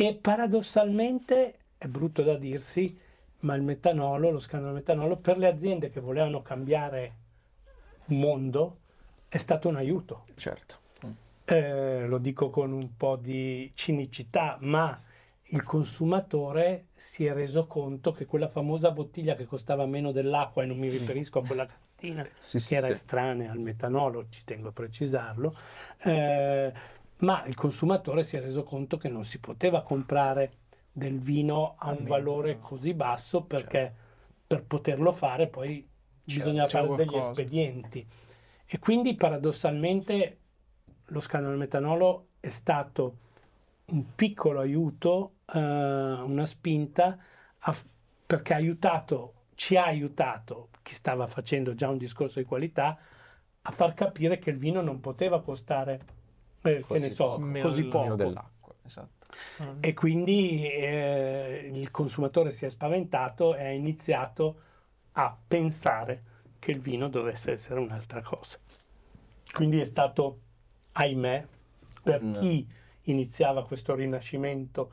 E 0.00 0.14
paradossalmente, 0.14 1.58
è 1.76 1.88
brutto 1.88 2.22
da 2.22 2.36
dirsi, 2.36 2.96
ma 3.40 3.56
il 3.56 3.62
metanolo, 3.62 4.30
lo 4.30 4.38
scandalo 4.38 4.72
del 4.72 4.82
metanolo, 4.82 5.16
per 5.16 5.38
le 5.38 5.48
aziende 5.48 5.90
che 5.90 5.98
volevano 5.98 6.40
cambiare 6.40 7.14
mondo, 8.04 8.78
è 9.28 9.38
stato 9.38 9.68
un 9.68 9.74
aiuto. 9.74 10.26
Certo. 10.36 10.76
Eh, 11.46 12.06
lo 12.06 12.18
dico 12.18 12.48
con 12.48 12.70
un 12.70 12.96
po' 12.96 13.16
di 13.16 13.72
cinicità, 13.74 14.56
ma 14.60 15.02
il 15.46 15.64
consumatore 15.64 16.86
si 16.92 17.26
è 17.26 17.32
reso 17.32 17.66
conto 17.66 18.12
che 18.12 18.24
quella 18.24 18.46
famosa 18.46 18.92
bottiglia 18.92 19.34
che 19.34 19.46
costava 19.46 19.84
meno 19.84 20.12
dell'acqua, 20.12 20.62
e 20.62 20.66
non 20.66 20.78
mi 20.78 20.90
riferisco 20.90 21.40
a 21.40 21.44
quella 21.44 21.66
cantina 21.66 22.24
Sì, 22.38 22.60
sì, 22.60 22.68
che 22.68 22.76
era 22.76 22.86
sì. 22.86 22.92
estranea 22.92 23.50
al 23.50 23.58
metanolo, 23.58 24.26
ci 24.28 24.44
tengo 24.44 24.68
a 24.68 24.72
precisarlo, 24.72 25.56
eh, 26.04 26.72
ma 27.20 27.44
il 27.46 27.54
consumatore 27.54 28.22
si 28.22 28.36
è 28.36 28.40
reso 28.40 28.62
conto 28.62 28.96
che 28.96 29.08
non 29.08 29.24
si 29.24 29.38
poteva 29.38 29.82
comprare 29.82 30.52
del 30.92 31.18
vino 31.18 31.74
a 31.78 31.90
un 31.90 32.04
valore 32.04 32.58
così 32.58 32.94
basso 32.94 33.42
perché 33.42 33.94
per 34.46 34.64
poterlo 34.64 35.12
fare 35.12 35.48
poi 35.48 35.86
bisogna 36.24 36.64
c'è 36.64 36.70
fare 36.70 36.94
degli 36.94 37.08
qualcosa. 37.08 37.28
espedienti. 37.30 38.06
E 38.66 38.78
quindi 38.78 39.14
paradossalmente 39.14 40.38
lo 41.06 41.20
scandalo 41.20 41.52
del 41.52 41.60
metanolo 41.60 42.26
è 42.40 42.50
stato 42.50 43.18
un 43.86 44.14
piccolo 44.14 44.60
aiuto, 44.60 45.36
eh, 45.52 45.58
una 45.58 46.46
spinta 46.46 47.18
a 47.60 47.76
perché 48.28 48.52
ha 48.52 48.56
aiutato, 48.56 49.32
ci 49.54 49.76
ha 49.76 49.84
aiutato 49.86 50.68
chi 50.82 50.92
stava 50.92 51.26
facendo 51.26 51.74
già 51.74 51.88
un 51.88 51.96
discorso 51.96 52.38
di 52.38 52.44
qualità 52.44 52.98
a 53.62 53.70
far 53.70 53.94
capire 53.94 54.38
che 54.38 54.50
il 54.50 54.58
vino 54.58 54.82
non 54.82 55.00
poteva 55.00 55.40
costare, 55.40 56.00
eh, 56.62 56.84
che 56.86 56.98
ne 56.98 57.10
so, 57.10 57.38
poco. 57.38 57.58
così 57.60 57.84
poco. 57.84 58.14
Dell'acqua, 58.14 58.74
esatto. 58.84 59.26
E 59.80 59.92
quindi 59.94 60.68
eh, 60.70 61.70
il 61.72 61.90
consumatore 61.90 62.50
si 62.50 62.64
è 62.64 62.70
spaventato 62.70 63.54
e 63.54 63.64
ha 63.66 63.70
iniziato 63.70 64.60
a 65.12 65.36
pensare 65.46 66.24
che 66.58 66.70
il 66.72 66.80
vino 66.80 67.08
dovesse 67.08 67.52
essere 67.52 67.80
un'altra 67.80 68.22
cosa. 68.22 68.58
Quindi 69.52 69.80
è 69.80 69.84
stato, 69.84 70.40
ahimè, 70.92 71.46
per 72.02 72.22
Un- 72.22 72.32
chi 72.32 72.66
iniziava 73.02 73.64
questo 73.64 73.94
rinascimento 73.94 74.92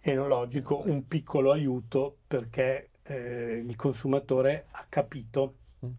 enologico, 0.00 0.82
un 0.86 1.06
piccolo 1.06 1.52
aiuto 1.52 2.18
perché 2.26 2.90
eh, 3.02 3.62
il 3.66 3.76
consumatore 3.76 4.66
ha 4.72 4.86
capito 4.88 5.56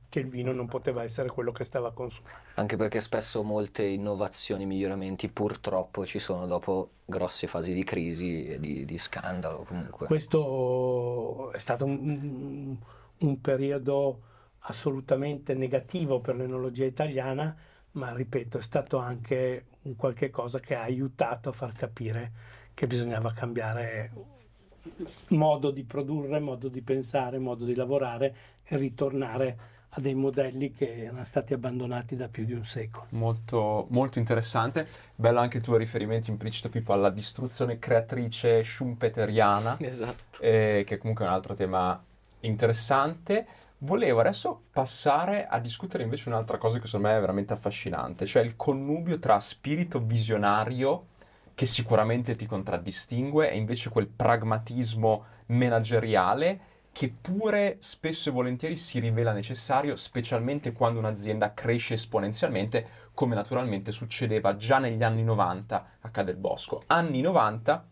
che 0.10 0.20
il 0.20 0.28
vino 0.28 0.52
non 0.52 0.68
poteva 0.68 1.04
essere 1.04 1.30
quello 1.30 1.52
che 1.52 1.64
stava 1.64 1.92
consumando. 1.92 2.38
Anche 2.56 2.76
perché 2.76 3.02
spesso 3.02 3.42
molte 3.44 3.84
innovazioni, 3.84 4.66
miglioramenti 4.66 5.28
purtroppo 5.30 6.06
ci 6.06 6.20
sono 6.20 6.46
dopo 6.46 6.92
grosse 7.06 7.48
fasi 7.48 7.74
di 7.74 7.84
crisi 7.84 8.46
e 8.46 8.60
di, 8.60 8.86
di 8.86 8.98
scandalo 9.00 9.64
comunque. 9.64 10.06
Questo 10.06 11.52
è 11.52 11.58
stato 11.58 11.86
un, 11.86 12.78
un 13.18 13.42
periodo 13.42 14.22
assolutamente 14.60 15.56
negativo 15.56 16.20
per 16.20 16.36
l'enologia 16.36 16.86
italiana, 16.86 17.56
ma 17.94 18.14
ripeto, 18.14 18.60
è 18.60 18.62
stato 18.62 18.98
anche 18.98 19.66
un 19.84 19.96
qualche 19.96 20.30
cosa 20.30 20.60
che 20.60 20.76
ha 20.76 20.84
aiutato 20.84 21.50
a 21.50 21.54
far 21.54 21.74
capire 21.74 22.32
che 22.76 22.86
bisognava 22.86 23.34
cambiare 23.34 24.12
modo 25.30 25.72
di 25.72 25.84
produrre, 25.84 26.40
modo 26.40 26.68
di 26.68 26.82
pensare, 26.82 27.40
modo 27.40 27.66
di 27.66 27.76
lavorare 27.76 28.36
e 28.64 28.78
ritornare 28.78 29.58
a 29.94 30.00
dei 30.00 30.16
modelli 30.16 30.72
che 30.72 31.04
erano 31.04 31.26
stati 31.26 31.54
abbandonati 31.54 32.16
da 32.16 32.30
più 32.30 32.46
di 32.46 32.54
un 32.54 32.64
secolo. 32.64 33.08
Molto, 33.10 33.88
molto 33.90 34.20
interessante. 34.20 34.88
Bello 35.16 35.40
anche 35.40 35.58
il 35.58 35.64
tuo 35.64 35.76
riferimento 35.76 36.30
implicito, 36.32 36.70
Pippo, 36.70 36.94
alla 36.94 37.10
distruzione 37.10 37.78
creatrice 37.78 38.64
schumpeteriana, 38.64 39.78
Esatto. 39.82 40.42
eh, 40.42 40.84
che 40.86 40.98
comunque 40.98 41.26
è 41.26 41.28
un 41.28 41.34
altro 41.34 41.56
tema 41.56 42.02
interessante. 42.42 43.46
Volevo 43.80 44.20
adesso 44.22 44.62
passare 44.72 45.48
a 45.48 45.60
discutere 45.60 46.04
invece 46.04 46.30
un'altra 46.30 46.58
cosa 46.58 46.80
che 46.80 46.86
secondo 46.86 47.08
me 47.08 47.18
è 47.18 47.20
veramente 47.20 47.52
affascinante, 47.54 48.26
cioè 48.26 48.44
il 48.44 48.56
connubio 48.56 49.20
tra 49.20 49.40
spirito 49.40 50.00
visionario, 50.00 51.08
che 51.54 51.66
sicuramente 51.66 52.36
ti 52.36 52.46
contraddistingue, 52.46 53.52
e 53.52 53.58
invece 53.58 53.90
quel 53.90 54.08
pragmatismo 54.08 55.26
manageriale 55.48 56.70
che 56.92 57.14
pure 57.22 57.78
spesso 57.80 58.30
e 58.30 58.32
volentieri 58.34 58.76
si 58.76 59.00
rivela 59.00 59.32
necessario, 59.32 59.96
specialmente 59.96 60.74
quando 60.74 61.00
un'azienda 61.00 61.54
cresce 61.54 61.94
esponenzialmente, 61.94 63.10
come 63.14 63.36
naturalmente 63.36 63.92
succedeva 63.92 64.58
già 64.58 64.78
negli 64.78 65.04
anni 65.04 65.24
90 65.24 65.90
a 66.02 66.10
Cadel 66.10 66.36
Bosco. 66.36 66.84
Anni 66.88 67.22
90 67.22 67.86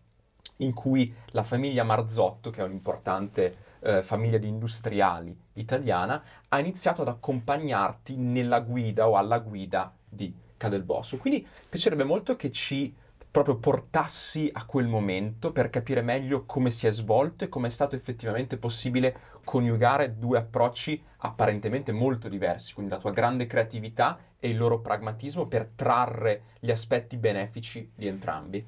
in 0.57 0.73
cui 0.73 1.13
la 1.27 1.43
famiglia 1.43 1.83
Marzotto, 1.83 2.49
che 2.49 2.61
è 2.61 2.65
un'importante 2.65 3.57
eh, 3.79 4.01
famiglia 4.01 4.37
di 4.37 4.47
industriali 4.47 5.35
italiana, 5.53 6.21
ha 6.49 6.59
iniziato 6.59 7.01
ad 7.01 7.07
accompagnarti 7.07 8.15
nella 8.17 8.59
guida 8.59 9.07
o 9.07 9.15
alla 9.15 9.39
guida 9.39 9.93
di 10.07 10.33
Cadel 10.57 10.83
Bosco. 10.83 11.17
Quindi 11.17 11.47
piacerebbe 11.69 12.03
molto 12.03 12.35
che 12.35 12.51
ci 12.51 12.93
proprio 13.31 13.57
portassi 13.57 14.49
a 14.51 14.65
quel 14.65 14.87
momento 14.87 15.51
per 15.51 15.69
capire 15.69 16.01
meglio 16.01 16.45
come 16.45 16.71
si 16.71 16.87
è 16.87 16.91
svolto 16.91 17.43
e 17.43 17.49
come 17.49 17.67
è 17.67 17.69
stato 17.71 17.95
effettivamente 17.95 18.57
possibile 18.57 19.37
coniugare 19.43 20.17
due 20.17 20.39
approcci 20.39 21.01
apparentemente 21.17 21.91
molto 21.91 22.27
diversi, 22.27 22.73
quindi 22.73 22.91
la 22.91 22.99
tua 22.99 23.11
grande 23.11 23.45
creatività 23.45 24.17
e 24.39 24.49
il 24.49 24.57
loro 24.57 24.79
pragmatismo 24.79 25.45
per 25.45 25.69
trarre 25.75 26.43
gli 26.59 26.71
aspetti 26.71 27.17
benefici 27.17 27.91
di 27.93 28.07
entrambi. 28.07 28.65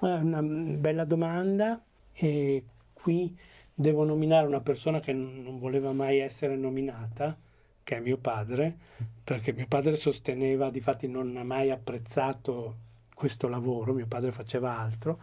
È 0.00 0.06
una 0.06 0.42
bella 0.42 1.04
domanda 1.04 1.82
e 2.12 2.64
qui 2.92 3.36
devo 3.74 4.04
nominare 4.04 4.46
una 4.46 4.60
persona 4.60 5.00
che 5.00 5.12
non 5.12 5.58
voleva 5.58 5.92
mai 5.92 6.18
essere 6.18 6.56
nominata, 6.56 7.36
che 7.82 7.96
è 7.96 8.00
mio 8.00 8.18
padre, 8.18 8.76
perché 9.24 9.52
mio 9.52 9.66
padre 9.68 9.96
sosteneva, 9.96 10.70
difatti 10.70 11.08
non 11.08 11.36
ha 11.36 11.44
mai 11.44 11.70
apprezzato 11.70 12.81
questo 13.22 13.46
lavoro, 13.46 13.92
mio 13.92 14.08
padre 14.08 14.32
faceva 14.32 14.76
altro, 14.76 15.20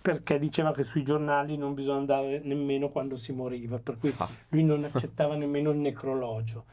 perché 0.00 0.38
diceva 0.38 0.72
che 0.72 0.84
sui 0.84 1.02
giornali 1.02 1.56
non 1.56 1.74
bisogna 1.74 1.98
andare 1.98 2.40
nemmeno 2.44 2.90
quando 2.90 3.16
si 3.16 3.32
moriva, 3.32 3.80
per 3.80 3.98
cui 3.98 4.14
ah. 4.18 4.28
lui 4.50 4.62
non 4.62 4.84
accettava 4.84 5.34
nemmeno 5.34 5.72
il 5.72 5.78
necrologio. 5.78 6.66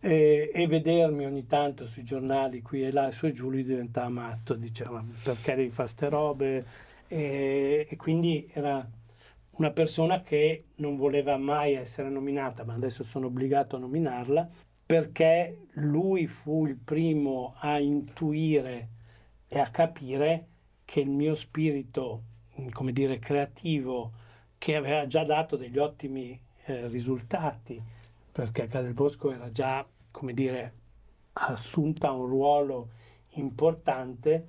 E, 0.00 0.50
e, 0.52 0.66
vedermi 0.66 1.24
ogni 1.24 1.46
tanto 1.46 1.86
sui 1.86 2.02
giornali 2.02 2.62
qui 2.62 2.82
e 2.82 2.90
là 2.90 3.12
su 3.12 3.26
e 3.26 3.32
giù 3.32 3.48
lui 3.48 3.62
diventava 3.62 4.08
matto, 4.08 4.54
diceva 4.54 5.04
perché 5.22 5.54
devi 5.54 5.70
fare 5.70 5.88
ste 5.88 6.08
robe 6.08 6.66
e, 7.06 7.86
e 7.88 7.96
quindi 7.96 8.50
era 8.52 8.84
una 9.52 9.70
persona 9.70 10.22
che 10.22 10.64
non 10.76 10.96
voleva 10.96 11.36
mai 11.36 11.74
essere 11.74 12.08
nominata, 12.08 12.64
ma 12.64 12.74
adesso 12.74 13.04
sono 13.04 13.26
obbligato 13.26 13.76
a 13.76 13.78
nominarla, 13.78 14.48
perché 14.84 15.66
lui 15.74 16.26
fu 16.26 16.66
il 16.66 16.74
primo 16.76 17.54
a 17.58 17.78
intuire 17.78 18.96
e 19.48 19.58
a 19.58 19.70
capire 19.70 20.46
che 20.84 21.00
il 21.00 21.08
mio 21.08 21.34
spirito, 21.34 22.22
come 22.72 22.92
dire, 22.92 23.18
creativo, 23.18 24.12
che 24.58 24.76
aveva 24.76 25.06
già 25.06 25.24
dato 25.24 25.56
degli 25.56 25.78
ottimi 25.78 26.38
eh, 26.64 26.86
risultati, 26.88 27.80
perché 28.30 28.66
Cadel 28.66 28.92
Bosco 28.92 29.32
era 29.32 29.50
già, 29.50 29.86
come 30.10 30.34
dire, 30.34 30.74
assunta 31.32 32.12
un 32.12 32.26
ruolo 32.26 32.90
importante, 33.32 34.46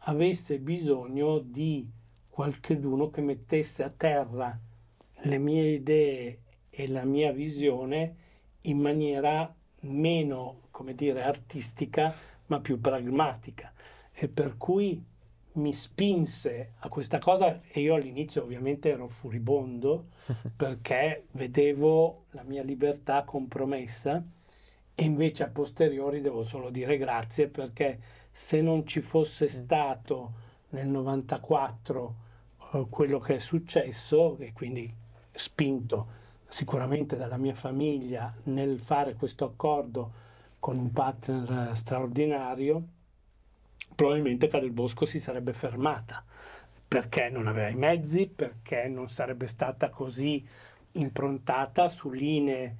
avesse 0.00 0.58
bisogno 0.58 1.38
di 1.38 1.88
qualcheduno 2.28 3.10
che 3.10 3.22
mettesse 3.22 3.82
a 3.82 3.90
terra 3.90 4.58
le 5.22 5.38
mie 5.38 5.68
idee 5.70 6.40
e 6.70 6.86
la 6.86 7.04
mia 7.04 7.32
visione 7.32 8.16
in 8.62 8.78
maniera 8.78 9.52
meno, 9.80 10.62
come 10.70 10.94
dire, 10.94 11.22
artistica, 11.22 12.14
ma 12.46 12.60
più 12.60 12.80
pragmatica 12.80 13.72
e 14.18 14.28
per 14.28 14.56
cui 14.56 15.04
mi 15.52 15.72
spinse 15.74 16.72
a 16.78 16.88
questa 16.88 17.18
cosa 17.18 17.60
e 17.68 17.80
io 17.80 17.94
all'inizio 17.94 18.42
ovviamente 18.42 18.90
ero 18.90 19.08
furibondo 19.08 20.06
perché 20.56 21.26
vedevo 21.32 22.24
la 22.30 22.42
mia 22.42 22.62
libertà 22.62 23.24
compromessa 23.24 24.22
e 24.94 25.04
invece 25.04 25.44
a 25.44 25.48
posteriori 25.48 26.22
devo 26.22 26.42
solo 26.44 26.70
dire 26.70 26.96
grazie 26.96 27.48
perché 27.48 27.98
se 28.32 28.62
non 28.62 28.86
ci 28.86 29.00
fosse 29.00 29.44
mm. 29.44 29.48
stato 29.48 30.32
nel 30.70 30.88
94 30.88 32.14
uh, 32.72 32.88
quello 32.88 33.18
che 33.18 33.34
è 33.34 33.38
successo 33.38 34.38
e 34.38 34.52
quindi 34.54 34.90
spinto 35.30 36.24
sicuramente 36.44 37.16
dalla 37.16 37.36
mia 37.36 37.54
famiglia 37.54 38.32
nel 38.44 38.80
fare 38.80 39.14
questo 39.14 39.44
accordo 39.44 40.24
con 40.58 40.78
un 40.78 40.90
partner 40.90 41.76
straordinario 41.76 42.94
probabilmente 43.96 44.46
Cadel 44.46 44.70
Bosco 44.70 45.06
si 45.06 45.18
sarebbe 45.18 45.52
fermata. 45.52 46.24
Perché 46.86 47.30
non 47.30 47.48
aveva 47.48 47.68
i 47.68 47.74
mezzi, 47.74 48.28
perché 48.28 48.86
non 48.86 49.08
sarebbe 49.08 49.48
stata 49.48 49.90
così 49.90 50.46
improntata 50.92 51.88
su 51.88 52.10
linee 52.10 52.76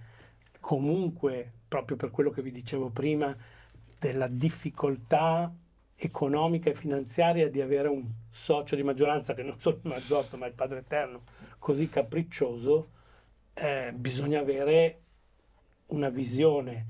comunque, 0.61 1.51
proprio 1.67 1.97
per 1.97 2.11
quello 2.11 2.31
che 2.31 2.43
vi 2.43 2.53
dicevo 2.53 2.91
prima, 2.91 3.37
della 3.99 4.29
difficoltà 4.29 5.53
economica 5.97 6.71
e 6.71 6.75
finanziaria 6.75 7.49
di 7.49 7.61
avere 7.61 7.89
un 7.89 8.05
socio 8.31 8.77
di 8.77 8.83
maggioranza 8.83 9.35
che 9.35 9.43
non 9.43 9.59
solo 9.59 9.81
Mazzotto 9.83 10.37
ma 10.37 10.47
il 10.47 10.53
Padre 10.53 10.81
Eterno 10.81 11.23
così 11.59 11.89
capriccioso, 11.89 12.91
eh, 13.55 13.93
bisogna 13.95 14.41
avere 14.41 15.01
una 15.87 16.11
visione 16.11 16.87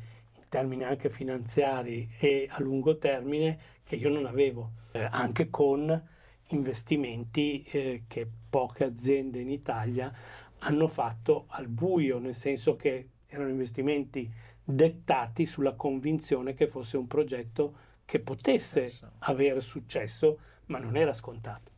termini 0.49 0.85
anche 0.85 1.11
finanziari 1.11 2.09
e 2.19 2.49
a 2.51 2.61
lungo 2.61 2.99
termine 2.99 3.59
che 3.85 3.97
io 3.97 4.09
non 4.09 4.27
avevo, 4.27 4.73
eh, 4.93 5.07
anche 5.11 5.51
con 5.51 6.09
investimenti 6.49 7.65
eh, 7.71 8.05
che 8.07 8.29
poche 8.49 8.85
aziende 8.85 9.41
in 9.41 9.51
Italia 9.51 10.13
hanno 10.61 10.89
fatto 10.89 11.45
al 11.49 11.69
buio, 11.69 12.19
nel 12.19 12.35
senso 12.35 12.77
che 12.77 13.09
erano 13.27 13.51
investimenti 13.51 14.31
dettati 14.63 15.47
sulla 15.47 15.75
convinzione 15.75 16.55
che 16.55 16.67
fosse 16.67 16.97
un 16.97 17.07
progetto 17.07 17.85
che 18.05 18.21
potesse 18.21 18.93
avere 19.21 19.61
successo, 19.61 20.39
ma 20.67 20.79
non 20.79 20.97
era 20.97 21.13
scontato. 21.13 21.71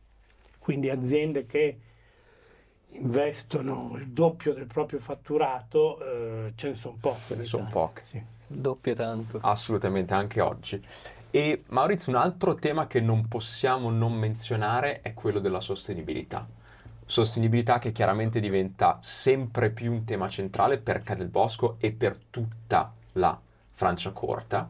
Quindi 0.59 0.89
aziende 0.89 1.45
che 1.45 1.79
investono 2.91 3.95
il 3.97 4.07
doppio 4.09 4.53
del 4.53 4.67
proprio 4.67 4.99
fatturato, 4.99 5.99
eh, 6.47 6.53
ce 6.55 6.69
ne 6.69 6.75
sono 6.75 6.97
poche. 6.99 7.19
Ce 7.27 7.35
ne 7.35 7.43
sono 7.45 7.69
poche. 7.71 8.05
Sì. 8.05 8.23
Doppio 8.51 8.95
tanto. 8.95 9.39
Assolutamente, 9.41 10.13
anche 10.13 10.41
oggi. 10.41 10.83
E 11.29 11.63
Maurizio, 11.67 12.11
un 12.11 12.17
altro 12.17 12.55
tema 12.55 12.87
che 12.87 12.99
non 12.99 13.27
possiamo 13.27 13.91
non 13.91 14.13
menzionare 14.13 15.01
è 15.01 15.13
quello 15.13 15.39
della 15.39 15.59
sostenibilità. 15.59 16.47
Sostenibilità 17.05 17.77
che 17.77 17.91
chiaramente 17.91 18.39
diventa 18.39 18.97
sempre 19.01 19.69
più 19.69 19.91
un 19.91 20.03
tema 20.03 20.27
centrale 20.27 20.79
per 20.79 21.03
Cadel 21.03 21.27
Bosco 21.27 21.75
e 21.79 21.91
per 21.91 22.17
tutta 22.17 22.91
la 23.13 23.39
Franciacorta. 23.69 24.69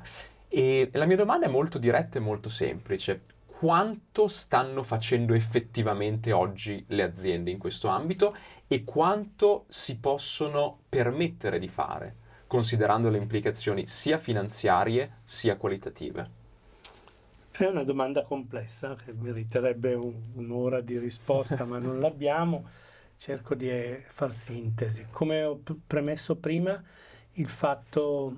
E 0.49 0.89
la 0.93 1.05
mia 1.05 1.15
domanda 1.15 1.45
è 1.45 1.49
molto 1.49 1.77
diretta 1.77 2.17
e 2.17 2.21
molto 2.21 2.49
semplice. 2.49 3.21
Quanto 3.45 4.27
stanno 4.27 4.83
facendo 4.83 5.33
effettivamente 5.33 6.33
oggi 6.33 6.83
le 6.89 7.03
aziende 7.03 7.51
in 7.51 7.57
questo 7.57 7.87
ambito 7.87 8.35
e 8.67 8.83
quanto 8.83 9.63
si 9.69 9.97
possono 9.97 10.79
permettere 10.89 11.57
di 11.59 11.67
fare, 11.67 12.15
considerando 12.49 13.09
le 13.09 13.19
implicazioni 13.19 13.85
sia 13.85 14.17
finanziarie 14.17 15.17
sia 15.23 15.55
qualitative? 15.55 16.37
È 17.51 17.65
una 17.65 17.83
domanda 17.83 18.23
complessa 18.23 18.95
che 18.95 19.13
meriterebbe 19.13 19.93
un, 19.93 20.15
un'ora 20.33 20.81
di 20.81 20.97
risposta, 20.97 21.63
ma 21.65 21.77
non 21.77 21.99
l'abbiamo. 21.99 22.65
Cerco 23.17 23.53
di 23.53 23.69
eh, 23.69 24.03
far 24.07 24.33
sintesi. 24.33 25.05
Come 25.11 25.43
ho 25.43 25.61
premesso 25.85 26.37
prima, 26.37 26.81
il 27.33 27.49
fatto 27.49 28.35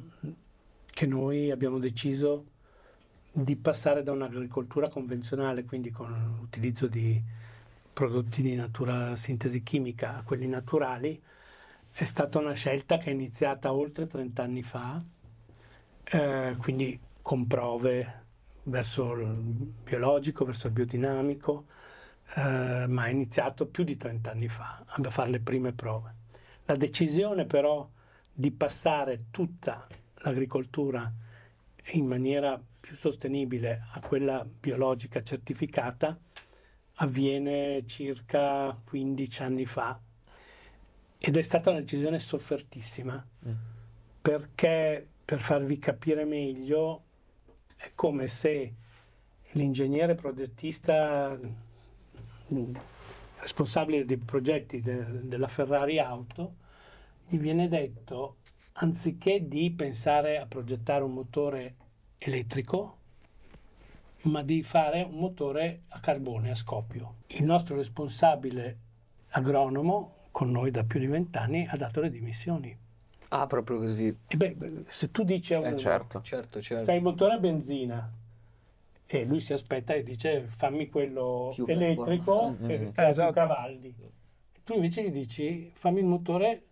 che 0.85 1.05
noi 1.05 1.49
abbiamo 1.49 1.79
deciso 1.79 2.45
di 3.31 3.55
passare 3.55 4.03
da 4.03 4.11
un'agricoltura 4.11 4.89
convenzionale, 4.89 5.63
quindi 5.63 5.89
con 5.89 6.35
l'utilizzo 6.37 6.87
di 6.87 7.21
prodotti 7.93 8.41
di 8.41 8.55
natura 8.55 9.15
sintesi 9.15 9.63
chimica, 9.63 10.17
a 10.17 10.23
quelli 10.23 10.47
naturali, 10.47 11.21
è 11.91 12.03
stata 12.03 12.39
una 12.39 12.53
scelta 12.53 12.97
che 12.97 13.09
è 13.09 13.13
iniziata 13.13 13.73
oltre 13.73 14.07
30 14.07 14.43
anni 14.43 14.63
fa, 14.63 15.03
eh, 16.03 16.55
quindi 16.59 16.99
con 17.21 17.45
prove 17.47 18.19
verso 18.63 19.13
il 19.13 19.27
biologico, 19.27 20.45
verso 20.45 20.67
il 20.67 20.73
biodinamico, 20.73 21.65
eh, 22.35 22.85
ma 22.87 23.03
ha 23.03 23.09
iniziato 23.09 23.67
più 23.67 23.83
di 23.83 23.97
30 23.97 24.31
anni 24.31 24.47
fa 24.47 24.83
a 24.85 25.09
fare 25.09 25.29
le 25.29 25.39
prime 25.39 25.73
prove. 25.73 26.15
La 26.65 26.75
decisione 26.75 27.45
però 27.45 27.87
di 28.33 28.51
passare 28.51 29.25
tutta 29.29 29.87
l'agricoltura 30.23 31.11
in 31.93 32.05
maniera 32.05 32.61
più 32.79 32.95
sostenibile 32.95 33.87
a 33.91 33.99
quella 33.99 34.45
biologica 34.45 35.21
certificata 35.21 36.17
avviene 36.95 37.85
circa 37.85 38.79
15 38.83 39.43
anni 39.43 39.65
fa 39.65 39.99
ed 41.23 41.37
è 41.37 41.41
stata 41.43 41.69
una 41.69 41.81
decisione 41.81 42.17
soffertissima 42.17 43.23
mm. 43.47 43.51
perché 44.21 45.07
per 45.23 45.39
farvi 45.39 45.77
capire 45.77 46.25
meglio 46.25 47.03
è 47.75 47.91
come 47.93 48.27
se 48.27 48.73
l'ingegnere 49.51 50.15
progettista 50.15 51.39
responsabile 53.39 54.05
dei 54.05 54.17
progetti 54.17 54.81
de, 54.81 55.27
della 55.27 55.47
Ferrari 55.47 55.99
Auto 55.99 56.55
gli 57.27 57.37
viene 57.37 57.69
detto, 57.69 58.37
anziché 58.73 59.47
di 59.47 59.71
pensare 59.71 60.37
a 60.37 60.45
progettare 60.45 61.03
un 61.03 61.13
motore 61.13 61.75
elettrico, 62.17 62.97
ma 64.23 64.43
di 64.43 64.63
fare 64.63 65.03
un 65.03 65.17
motore 65.17 65.83
a 65.89 65.99
carbone, 66.01 66.51
a 66.51 66.55
scoppio. 66.55 67.15
Il 67.27 67.45
nostro 67.45 67.77
responsabile 67.77 68.77
agronomo, 69.29 70.15
con 70.31 70.49
noi 70.51 70.71
da 70.71 70.83
più 70.83 70.99
di 70.99 71.07
vent'anni, 71.07 71.67
ha 71.67 71.75
dato 71.75 72.01
le 72.01 72.09
dimissioni. 72.09 72.75
Ah, 73.29 73.47
proprio 73.47 73.77
così. 73.79 74.15
E 74.27 74.35
beh, 74.37 74.83
se 74.87 75.11
tu 75.11 75.23
dici 75.23 75.53
a 75.53 75.59
Eh, 75.59 75.67
uno, 75.67 75.77
certo. 75.77 76.21
Certo, 76.21 76.61
certo. 76.61 76.83
sei 76.83 76.99
motore 76.99 77.33
a 77.33 77.37
benzina, 77.37 78.11
e 79.05 79.25
lui 79.25 79.39
si 79.41 79.51
aspetta 79.53 79.93
e 79.93 80.03
dice 80.03 80.47
fammi 80.47 80.87
quello 80.89 81.51
Più 81.53 81.65
elettrico 81.67 82.57
che, 82.57 82.63
Mm-hmm. 82.77 82.89
che 82.91 83.01
ha 83.01 83.09
Esatto. 83.09 83.33
cavalli. 83.33 83.93
Tu 84.63 84.73
invece 84.73 85.03
gli 85.03 85.11
dici 85.11 85.69
fammi 85.73 85.99
il 85.99 86.05
motore 86.05 86.63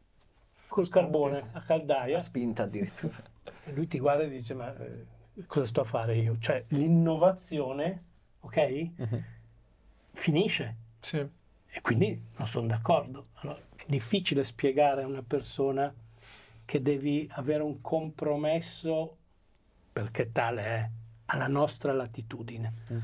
col 0.68 0.88
carbone 0.88 1.50
a 1.52 1.62
caldaia 1.62 2.14
La 2.14 2.20
spinta 2.20 2.64
addirittura. 2.64 3.16
e 3.66 3.72
lui 3.74 3.88
ti 3.88 4.00
guarda 4.00 4.24
e 4.24 4.30
dice 4.30 4.54
ma 4.54 4.74
eh, 4.78 5.06
cosa 5.48 5.66
sto 5.66 5.82
a 5.82 5.86
fare 5.86 6.16
io? 6.18 6.38
Cioè 6.40 6.64
l'innovazione, 6.70 8.04
ok? 8.42 8.90
Mhm. 8.96 9.24
Finisce 10.14 10.76
Sì. 11.02 11.28
E 11.72 11.82
quindi 11.82 12.20
non 12.38 12.48
sono 12.48 12.68
d'accordo. 12.68 13.28
Allora, 13.36 13.60
è 13.76 13.84
difficile 13.88 14.44
spiegare 14.44 15.04
a 15.04 15.08
una 15.08 15.24
persona 15.24 15.94
che 16.66 16.82
devi 16.82 17.28
avere 17.34 17.64
un 17.64 17.82
compromesso 17.82 19.18
perché 19.92 20.32
tale 20.32 20.64
è 20.64 20.90
alla 21.26 21.48
nostra 21.48 21.94
latitudine. 21.94 22.74
Mm. 22.92 22.98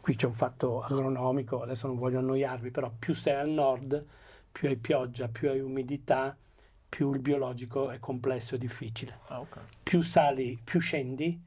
Qui 0.00 0.14
c'è 0.14 0.26
un 0.26 0.32
fatto 0.32 0.82
agronomico, 0.82 1.62
adesso 1.62 1.86
non 1.86 1.96
voglio 1.96 2.18
annoiarvi, 2.18 2.70
però 2.70 2.92
più 2.96 3.12
sei 3.12 3.34
al 3.34 3.48
nord, 3.48 4.04
più 4.52 4.68
hai 4.68 4.76
pioggia, 4.76 5.28
più 5.28 5.50
hai 5.50 5.60
umidità, 5.60 6.36
più 6.88 7.12
il 7.12 7.20
biologico 7.20 7.90
è 7.90 7.98
complesso 7.98 8.54
e 8.54 8.58
difficile. 8.58 9.18
Ah, 9.26 9.40
ok. 9.40 9.58
Più 9.82 10.02
sali, 10.02 10.58
più 10.62 10.80
scendi, 10.80 11.42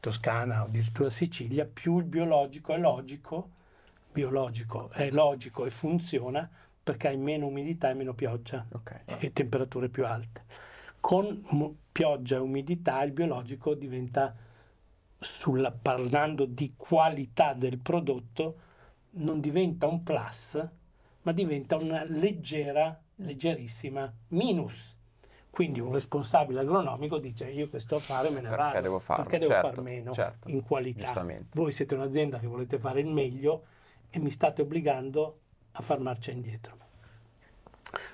Toscana 0.00 0.62
o 0.62 0.64
addirittura 0.64 1.10
Sicilia, 1.10 1.66
più 1.66 1.98
il 1.98 2.04
biologico 2.04 2.72
è 2.72 2.78
logico, 2.78 3.50
biologico 4.14 4.90
è 4.90 5.10
logico 5.10 5.66
e 5.66 5.70
funziona 5.72 6.48
perché 6.84 7.08
hai 7.08 7.16
meno 7.16 7.46
umidità 7.46 7.90
e 7.90 7.94
meno 7.94 8.14
pioggia 8.14 8.64
Ok. 8.70 9.00
e 9.18 9.32
temperature 9.32 9.88
più 9.88 10.06
alte. 10.06 10.44
Con 11.00 11.42
mu- 11.50 11.76
pioggia 11.90 12.36
e 12.36 12.38
umidità 12.38 13.02
il 13.02 13.10
biologico 13.10 13.74
diventa, 13.74 14.32
sulla- 15.18 15.72
parlando 15.72 16.44
di 16.44 16.74
qualità 16.76 17.54
del 17.54 17.78
prodotto, 17.78 18.58
non 19.16 19.40
diventa 19.40 19.86
un 19.88 20.02
plus, 20.02 20.64
ma 21.22 21.32
diventa 21.32 21.76
una 21.76 22.04
leggera, 22.04 22.98
leggerissima 23.16 24.12
minus. 24.28 24.92
Quindi 25.50 25.80
un 25.80 25.92
responsabile 25.92 26.60
agronomico 26.60 27.18
dice 27.18 27.48
io 27.50 27.68
questo 27.68 27.96
affare 27.96 28.28
me 28.28 28.40
ne 28.40 28.48
Perché 28.48 28.62
vado, 28.62 28.80
devo 28.80 28.98
farlo? 28.98 29.22
perché 29.24 29.38
devo 29.38 29.52
Certo, 29.52 29.68
far 29.68 29.80
meno 29.82 30.12
certo, 30.12 30.48
in 30.50 30.62
qualità. 30.64 31.26
Voi 31.52 31.72
siete 31.72 31.94
un'azienda 31.94 32.38
che 32.38 32.46
volete 32.46 32.78
fare 32.78 33.00
il 33.00 33.06
meglio 33.06 33.64
e 34.14 34.20
mi 34.20 34.30
state 34.30 34.62
obbligando 34.62 35.40
a 35.72 35.82
far 35.82 35.98
marcia 35.98 36.30
indietro. 36.30 36.78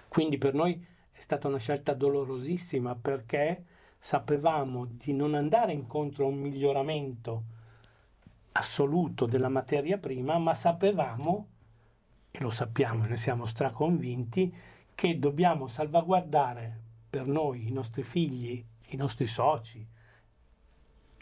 Quindi 0.09 0.39
per 0.39 0.55
noi 0.55 0.83
è 1.13 1.21
stata 1.21 1.47
una 1.47 1.59
scelta 1.59 1.93
dolorosissima 1.93 2.95
perché 2.95 3.65
sapevamo 3.99 4.87
di 4.87 5.13
non 5.13 5.35
andare 5.35 5.73
incontro 5.73 6.25
a 6.25 6.29
un 6.29 6.37
miglioramento 6.37 7.43
assoluto 8.53 9.27
della 9.27 9.51
materia 9.51 9.99
prima, 9.99 10.39
ma 10.39 10.55
sapevamo, 10.55 11.49
e 12.31 12.41
lo 12.41 12.49
sappiamo 12.49 13.05
e 13.05 13.09
ne 13.09 13.19
siamo 13.19 13.45
straconvinti, 13.45 14.55
che 14.95 15.19
dobbiamo 15.19 15.69
salvaguardare 15.69 16.81
per 17.11 17.27
noi, 17.27 17.69
i 17.69 17.73
nostri 17.73 18.05
figli, 18.05 18.65
i 18.87 18.97
nostri 18.97 19.27
soci, 19.27 19.87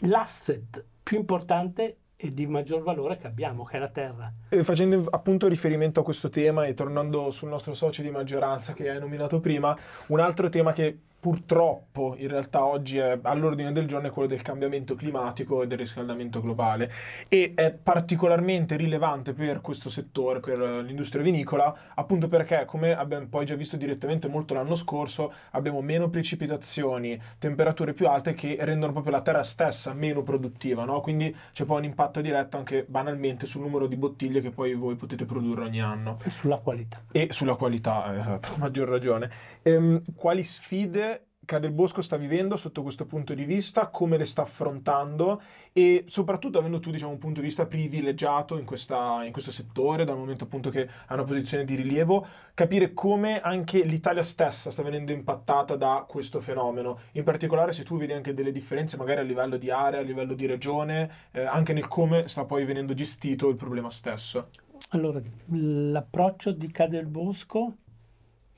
l'asset 0.03 0.85
più 1.03 1.17
importante 1.17 1.97
e 2.21 2.33
di 2.33 2.45
maggior 2.47 2.83
valore 2.83 3.17
che 3.17 3.27
abbiamo, 3.27 3.63
che 3.63 3.77
è 3.77 3.79
la 3.79 3.87
terra. 3.87 4.33
E 4.49 4.61
facendo 4.65 5.07
appunto 5.09 5.47
riferimento 5.47 6.01
a 6.01 6.03
questo 6.03 6.27
tema 6.27 6.65
e 6.65 6.73
tornando 6.73 7.31
sul 7.31 7.47
nostro 7.47 7.73
socio 7.73 8.01
di 8.01 8.11
maggioranza 8.11 8.73
che 8.73 8.89
hai 8.89 8.99
nominato 8.99 9.39
prima, 9.39 9.77
un 10.07 10.19
altro 10.19 10.49
tema 10.49 10.73
che 10.73 10.97
purtroppo 11.19 12.15
in 12.17 12.27
realtà 12.29 12.63
oggi 12.65 12.97
è 12.97 13.19
all'ordine 13.23 13.71
del 13.73 13.85
giorno 13.87 14.07
è 14.07 14.11
quello 14.11 14.27
del 14.27 14.41
cambiamento 14.41 14.95
climatico 14.95 15.61
e 15.61 15.67
del 15.67 15.77
riscaldamento 15.77 16.41
globale 16.41 16.91
e 17.27 17.53
è 17.55 17.71
particolarmente 17.71 18.75
rilevante 18.77 19.33
per 19.33 19.61
questo 19.61 19.89
settore, 19.89 20.39
per 20.39 20.57
l'industria 20.59 21.21
vinicola, 21.21 21.75
appunto 21.95 22.27
perché 22.27 22.63
come 22.65 22.95
abbiamo 22.95 23.27
poi 23.27 23.45
già 23.45 23.55
visto 23.55 23.75
direttamente 23.77 24.27
molto 24.27 24.53
l'anno 24.53 24.75
scorso, 24.75 25.33
abbiamo 25.51 25.81
meno 25.81 26.09
precipitazioni, 26.09 27.19
temperature 27.37 27.93
più 27.93 28.07
alte 28.07 28.33
che 28.33 28.57
rendono 28.61 28.91
proprio 28.93 29.13
la 29.13 29.21
terra 29.21 29.43
stessa 29.43 29.93
meno 29.93 30.23
produttiva, 30.23 30.85
no? 30.85 31.01
Quindi 31.01 31.35
c'è 31.51 31.65
poi 31.65 31.77
un 31.79 31.83
impatto 31.85 32.21
diretto 32.21 32.57
anche 32.57 32.85
banalmente 32.87 33.45
sul 33.45 33.61
numero 33.61 33.87
di 33.87 33.95
bottiglie 33.95 34.41
che 34.41 34.51
poi 34.51 34.73
voi 34.73 34.95
potete 34.95 35.25
produrre 35.25 35.63
ogni 35.65 35.81
anno 35.81 36.17
E 36.23 36.29
sulla 36.29 36.57
qualità. 36.57 37.01
e 37.11 37.27
sulla 37.31 37.55
qualità, 37.55 38.15
esatto, 38.17 38.49
maggior 38.57 38.87
ragione. 38.87 39.29
Ehm, 39.69 40.01
quali 40.15 40.43
sfide 40.43 41.25
Cadel 41.49 41.71
Bosco 41.71 42.03
sta 42.03 42.15
vivendo 42.15 42.55
sotto 42.57 42.83
questo 42.83 43.07
punto 43.07 43.33
di 43.33 43.43
vista, 43.43 43.87
come 43.87 44.17
le 44.17 44.25
sta 44.25 44.43
affrontando 44.43 45.41
e 45.73 46.03
soprattutto 46.07 46.59
avendo 46.59 46.79
tu 46.79 46.91
diciamo, 46.91 47.11
un 47.11 47.17
punto 47.17 47.39
di 47.39 47.47
vista 47.47 47.65
privilegiato 47.65 48.55
in, 48.55 48.65
questa- 48.65 49.23
in 49.23 49.31
questo 49.31 49.51
settore, 49.51 50.05
dal 50.05 50.15
momento 50.15 50.43
appunto 50.43 50.69
che 50.69 50.87
ha 51.07 51.13
una 51.15 51.23
posizione 51.23 51.65
di 51.65 51.73
rilievo, 51.73 52.23
capire 52.53 52.93
come 52.93 53.41
anche 53.41 53.81
l'Italia 53.81 54.21
stessa 54.21 54.69
sta 54.69 54.83
venendo 54.83 55.11
impattata 55.11 55.75
da 55.75 56.05
questo 56.07 56.39
fenomeno. 56.39 56.99
In 57.13 57.23
particolare 57.23 57.71
se 57.71 57.83
tu 57.83 57.97
vedi 57.97 58.13
anche 58.13 58.35
delle 58.35 58.51
differenze 58.51 58.95
magari 58.95 59.21
a 59.21 59.23
livello 59.23 59.57
di 59.57 59.71
area, 59.71 60.01
a 60.01 60.03
livello 60.03 60.35
di 60.35 60.45
regione, 60.45 61.09
eh, 61.31 61.41
anche 61.41 61.73
nel 61.73 61.87
come 61.87 62.27
sta 62.27 62.45
poi 62.45 62.63
venendo 62.63 62.93
gestito 62.93 63.49
il 63.49 63.55
problema 63.55 63.89
stesso. 63.89 64.49
Allora, 64.89 65.19
l'approccio 65.47 66.51
di 66.51 66.69
Cadel 66.71 67.07
Bosco 67.07 67.73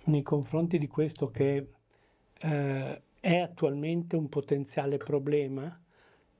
nei 0.05 0.23
confronti 0.23 0.77
di 0.77 0.87
questo 0.87 1.29
che 1.29 1.69
eh, 2.39 3.01
è 3.19 3.37
attualmente 3.37 4.15
un 4.15 4.29
potenziale 4.29 4.97
problema 4.97 5.79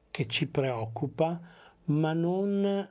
che 0.09 0.27
ci 0.27 0.47
preoccupa, 0.47 1.39
ma 1.85 2.13
non 2.13 2.89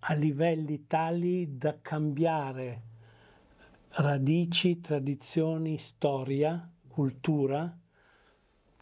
a 0.00 0.14
livelli 0.14 0.86
tali 0.86 1.56
da 1.58 1.78
cambiare 1.80 2.82
radici, 3.90 4.80
tradizioni, 4.80 5.78
storia, 5.78 6.70
cultura, 6.88 7.76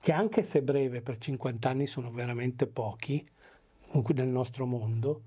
che 0.01 0.13
anche 0.13 0.43
se 0.43 0.63
breve 0.63 1.01
per 1.01 1.19
50 1.19 1.69
anni 1.69 1.87
sono 1.87 2.11
veramente 2.11 2.67
pochi 2.67 3.27
nel 4.15 4.29
nostro 4.29 4.67
mondo, 4.67 5.23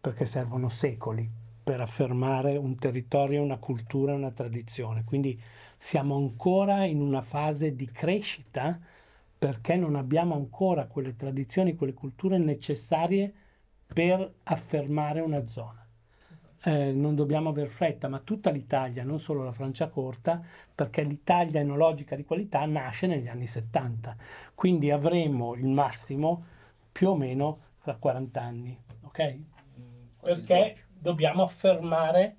perché 0.00 0.26
servono 0.26 0.68
secoli 0.68 1.41
per 1.62 1.80
affermare 1.80 2.56
un 2.56 2.76
territorio, 2.76 3.42
una 3.42 3.58
cultura, 3.58 4.14
una 4.14 4.30
tradizione. 4.30 5.04
Quindi 5.04 5.40
siamo 5.76 6.16
ancora 6.16 6.84
in 6.84 7.00
una 7.00 7.22
fase 7.22 7.74
di 7.74 7.90
crescita 7.90 8.78
perché 9.38 9.76
non 9.76 9.96
abbiamo 9.96 10.34
ancora 10.34 10.86
quelle 10.86 11.16
tradizioni, 11.16 11.74
quelle 11.74 11.94
culture 11.94 12.38
necessarie 12.38 13.32
per 13.92 14.34
affermare 14.44 15.20
una 15.20 15.46
zona. 15.46 15.84
Eh, 16.64 16.92
non 16.92 17.16
dobbiamo 17.16 17.48
aver 17.48 17.68
fretta, 17.68 18.06
ma 18.06 18.20
tutta 18.20 18.50
l'Italia, 18.50 19.02
non 19.02 19.18
solo 19.18 19.42
la 19.42 19.50
Franciacorta, 19.50 20.40
perché 20.72 21.02
l'Italia 21.02 21.60
enologica 21.60 22.14
di 22.14 22.24
qualità 22.24 22.64
nasce 22.66 23.08
negli 23.08 23.26
anni 23.26 23.48
70. 23.48 24.16
Quindi 24.54 24.92
avremo 24.92 25.54
il 25.54 25.66
massimo 25.66 26.44
più 26.92 27.08
o 27.08 27.16
meno 27.16 27.58
fra 27.78 27.96
40 27.96 28.40
anni, 28.40 28.78
ok? 29.00 29.38
Perché 30.20 30.76
dobbiamo 31.02 31.42
affermare 31.42 32.36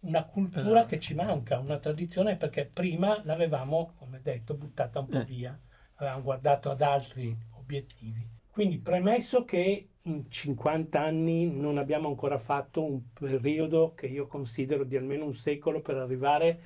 una 0.00 0.24
cultura 0.24 0.84
che 0.84 1.00
ci 1.00 1.14
manca, 1.14 1.58
una 1.58 1.78
tradizione 1.78 2.36
perché 2.36 2.66
prima 2.66 3.20
l'avevamo, 3.24 3.94
come 3.96 4.20
detto, 4.22 4.54
buttata 4.54 5.00
un 5.00 5.08
po' 5.08 5.18
Mm. 5.18 5.24
via, 5.24 5.58
avevamo 5.94 6.22
guardato 6.22 6.70
ad 6.70 6.82
altri 6.82 7.36
obiettivi. 7.52 8.26
Quindi 8.50 8.78
premesso 8.78 9.44
che 9.44 9.88
in 10.02 10.30
50 10.30 11.00
anni 11.00 11.50
non 11.50 11.78
abbiamo 11.78 12.08
ancora 12.08 12.38
fatto 12.38 12.84
un 12.84 13.10
periodo 13.12 13.94
che 13.94 14.06
io 14.06 14.26
considero 14.26 14.84
di 14.84 14.96
almeno 14.96 15.24
un 15.24 15.34
secolo 15.34 15.80
per 15.80 15.96
arrivare 15.96 16.60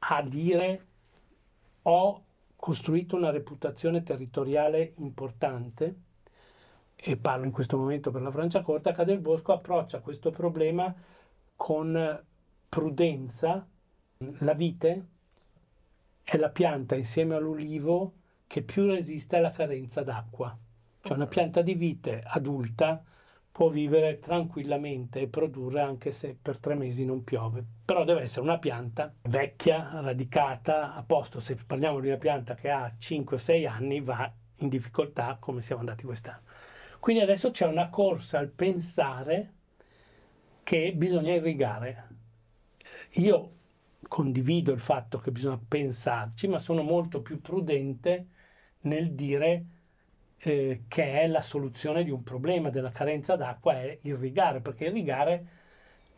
a 0.00 0.22
dire 0.22 0.86
ho 1.82 2.24
costruito 2.56 3.16
una 3.16 3.30
reputazione 3.30 4.02
territoriale 4.02 4.94
importante 4.98 5.94
e 7.06 7.18
parlo 7.18 7.44
in 7.44 7.50
questo 7.50 7.76
momento 7.76 8.10
per 8.10 8.22
la 8.22 8.30
Franciacorta, 8.30 8.92
Cadel 8.92 9.18
Bosco 9.18 9.52
approccia 9.52 10.00
questo 10.00 10.30
problema 10.30 10.92
con 11.54 12.24
prudenza. 12.66 13.66
La 14.38 14.54
vite 14.54 15.06
è 16.22 16.38
la 16.38 16.48
pianta 16.48 16.94
insieme 16.94 17.34
all'ulivo 17.34 18.14
che 18.46 18.62
più 18.62 18.86
resiste 18.86 19.36
alla 19.36 19.50
carenza 19.50 20.02
d'acqua. 20.02 20.56
Cioè 21.02 21.16
una 21.16 21.26
pianta 21.26 21.60
di 21.60 21.74
vite 21.74 22.22
adulta 22.24 23.04
può 23.52 23.68
vivere 23.68 24.18
tranquillamente 24.18 25.20
e 25.20 25.28
produrre 25.28 25.82
anche 25.82 26.10
se 26.10 26.34
per 26.40 26.56
tre 26.56 26.74
mesi 26.74 27.04
non 27.04 27.22
piove. 27.22 27.62
Però 27.84 28.04
deve 28.04 28.22
essere 28.22 28.46
una 28.46 28.58
pianta 28.58 29.12
vecchia, 29.24 30.00
radicata, 30.00 30.94
a 30.94 31.02
posto. 31.02 31.38
Se 31.38 31.54
parliamo 31.54 32.00
di 32.00 32.06
una 32.06 32.16
pianta 32.16 32.54
che 32.54 32.70
ha 32.70 32.90
5-6 32.98 33.68
anni 33.68 34.00
va 34.00 34.32
in 34.60 34.70
difficoltà 34.70 35.36
come 35.38 35.60
siamo 35.60 35.82
andati 35.82 36.06
quest'anno. 36.06 36.40
Quindi 37.04 37.22
adesso 37.22 37.50
c'è 37.50 37.66
una 37.66 37.90
corsa 37.90 38.38
al 38.38 38.48
pensare 38.48 39.52
che 40.62 40.94
bisogna 40.96 41.34
irrigare. 41.34 42.08
Io 43.16 43.50
condivido 44.08 44.72
il 44.72 44.80
fatto 44.80 45.18
che 45.18 45.30
bisogna 45.30 45.60
pensarci, 45.68 46.48
ma 46.48 46.58
sono 46.58 46.80
molto 46.80 47.20
più 47.20 47.42
prudente 47.42 48.28
nel 48.84 49.12
dire 49.12 49.64
eh, 50.38 50.84
che 50.88 51.20
è 51.20 51.26
la 51.26 51.42
soluzione 51.42 52.04
di 52.04 52.10
un 52.10 52.22
problema 52.22 52.70
della 52.70 52.90
carenza 52.90 53.36
d'acqua 53.36 53.74
è 53.74 53.98
irrigare, 54.00 54.62
perché 54.62 54.86
irrigare 54.86 55.46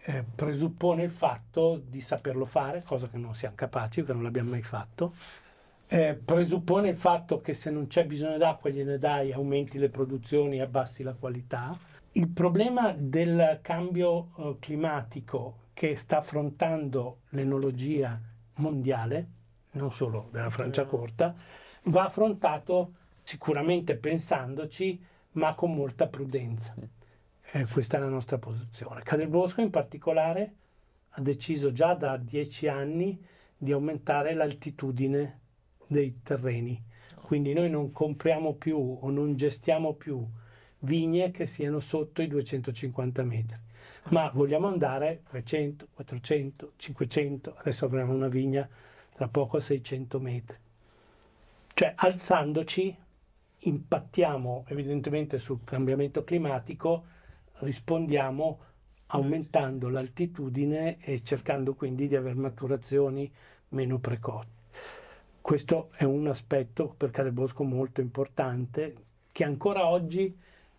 eh, 0.03 0.25
presuppone 0.37 1.03
il 1.03 1.11
fatto 1.11 1.83
di 1.85 2.01
saperlo 2.01 2.45
fare, 2.45 2.85
cosa 2.85 3.09
che 3.09 3.19
non 3.19 3.35
siamo 3.35 3.57
capaci, 3.57 4.05
che 4.05 4.13
non 4.13 4.23
l'abbiamo 4.23 4.51
mai 4.51 4.63
fatto, 4.63 5.15
eh, 5.89 6.15
presuppone 6.15 6.89
il 6.89 6.97
fatto 6.97 7.41
che 7.41 7.55
se 7.55 7.71
non 7.71 7.87
c'è 7.87 8.07
bisogno 8.07 8.37
d'acqua 8.39 8.71
gliene 8.71 8.99
dai, 8.99 9.33
aumenti 9.33 9.79
le 9.79 9.89
produzioni 9.89 10.57
e 10.57 10.63
abbassi 10.63 11.03
la 11.03 11.15
qualità. 11.15 11.79
Il 12.13 12.29
problema 12.29 12.95
del 12.97 13.61
cambio 13.63 14.31
eh, 14.37 14.57
climatico 14.59 15.65
che 15.75 15.97
sta 15.97 16.19
affrontando 16.19 17.21
l'enologia 17.31 18.19
mondiale, 18.57 19.29
non 19.73 19.93
solo 19.93 20.29
della 20.33 20.51
Francia 20.51 20.85
corta, 20.85 21.35
va 21.85 22.05
affrontato 22.05 22.93
sicuramente 23.23 23.97
pensandoci, 23.97 25.01
ma 25.33 25.55
con 25.55 25.75
molta 25.75 26.07
prudenza. 26.07 26.75
Eh, 27.53 27.67
questa 27.67 27.99
è 27.99 28.01
la 28.01 28.09
nostra 28.09 28.39
posizione. 28.39 29.03
Cadelbosco 29.03 29.61
in 29.61 29.71
particolare 29.71 30.55
ha 31.11 31.21
deciso 31.21 31.73
già 31.73 31.95
da 31.95 32.17
dieci 32.17 32.67
anni 32.67 33.23
di 33.57 33.73
aumentare 33.73 34.35
l'altitudine 34.35 35.41
dei 35.87 36.21
terreni. 36.23 36.83
Quindi 37.23 37.53
noi 37.53 37.71
non 37.71 37.93
compriamo 37.93 38.55
più 38.55 38.79
o 38.79 39.11
non 39.11 39.37
gestiamo 39.37 39.95
più 39.95 40.25
vigne 40.81 41.31
che 41.31 41.47
siano 41.47 41.81
sotto 41.81 42.23
i 42.23 42.29
250 42.29 43.23
metri 43.25 43.65
ma 44.09 44.31
vogliamo 44.33 44.69
andare 44.69 45.23
300, 45.31 45.89
400, 45.95 46.73
500, 46.77 47.55
adesso 47.57 47.87
avremo 47.87 48.13
una 48.13 48.29
vigna 48.29 48.69
tra 49.15 49.29
poco 49.29 49.57
a 49.57 49.61
600 49.61 50.21
metri. 50.21 50.57
Cioè 51.75 51.93
alzandoci 51.97 52.97
impattiamo 53.59 54.65
evidentemente 54.69 55.39
sul 55.39 55.65
cambiamento 55.65 56.23
climatico, 56.23 57.05
rispondiamo 57.61 58.61
aumentando 59.07 59.89
l'altitudine 59.89 60.99
e 61.01 61.23
cercando 61.23 61.75
quindi 61.75 62.07
di 62.07 62.17
avere 62.17 62.35
maturazioni 62.35 63.31
meno 63.71 63.99
precoci. 63.99 64.56
Questo 65.47 65.91
è 65.95 66.03
un 66.03 66.27
aspetto 66.27 66.93
per 66.97 67.13
Calebosco 67.13 67.63
molto 67.63 68.01
importante 68.01 68.95
che 69.31 69.45
ancora 69.45 69.87
oggi 69.87 70.37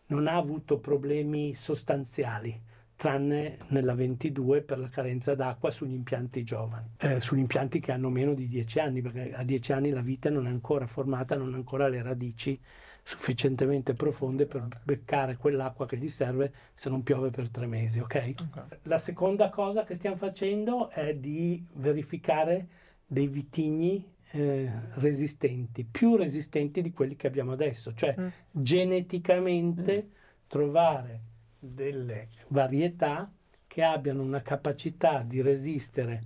non 0.07 0.27
ha 0.27 0.35
avuto 0.35 0.79
problemi 0.79 1.53
sostanziali 1.53 2.61
tranne 2.97 3.59
nella 3.67 3.93
22 3.93 4.63
per 4.63 4.79
la 4.79 4.89
carenza 4.89 5.35
d'acqua 5.35 5.71
sugli 5.71 5.93
impianti 5.93 6.43
giovani, 6.43 6.85
eh, 6.97 7.21
sugli 7.21 7.39
impianti 7.39 7.79
che 7.79 7.93
hanno 7.93 8.09
meno 8.09 8.33
di 8.33 8.49
10 8.49 8.79
anni, 8.81 9.01
perché 9.01 9.33
a 9.33 9.43
10 9.45 9.71
anni 9.71 9.89
la 9.89 10.01
vita 10.01 10.29
non 10.29 10.47
è 10.47 10.49
ancora 10.49 10.85
formata, 10.85 11.37
non 11.37 11.53
ha 11.53 11.55
ancora 11.55 11.87
le 11.87 12.01
radici 12.01 12.59
sufficientemente 13.01 13.93
profonde 13.93 14.47
per 14.47 14.67
beccare 14.83 15.37
quell'acqua 15.37 15.85
che 15.85 15.95
gli 15.95 16.09
serve 16.09 16.53
se 16.73 16.89
non 16.89 17.03
piove 17.03 17.29
per 17.29 17.47
tre 17.47 17.67
mesi. 17.67 17.99
Okay? 17.99 18.35
okay. 18.37 18.79
La 18.81 18.97
seconda 18.97 19.49
cosa 19.49 19.85
che 19.85 19.95
stiamo 19.95 20.17
facendo 20.17 20.89
è 20.89 21.15
di 21.15 21.65
verificare 21.75 22.67
dei 23.07 23.27
vitigni 23.27 24.15
eh, 24.31 24.71
resistenti, 24.95 25.83
più 25.83 26.15
resistenti 26.15 26.81
di 26.81 26.91
quelli 26.91 27.15
che 27.15 27.27
abbiamo 27.27 27.53
adesso, 27.53 27.93
cioè 27.93 28.15
mm. 28.19 28.27
geneticamente 28.51 30.03
mm. 30.03 30.11
trovare 30.47 31.21
delle 31.59 32.29
varietà 32.49 33.31
che 33.65 33.83
abbiano 33.83 34.21
una 34.21 34.41
capacità 34.41 35.21
di 35.21 35.41
resistere 35.41 36.23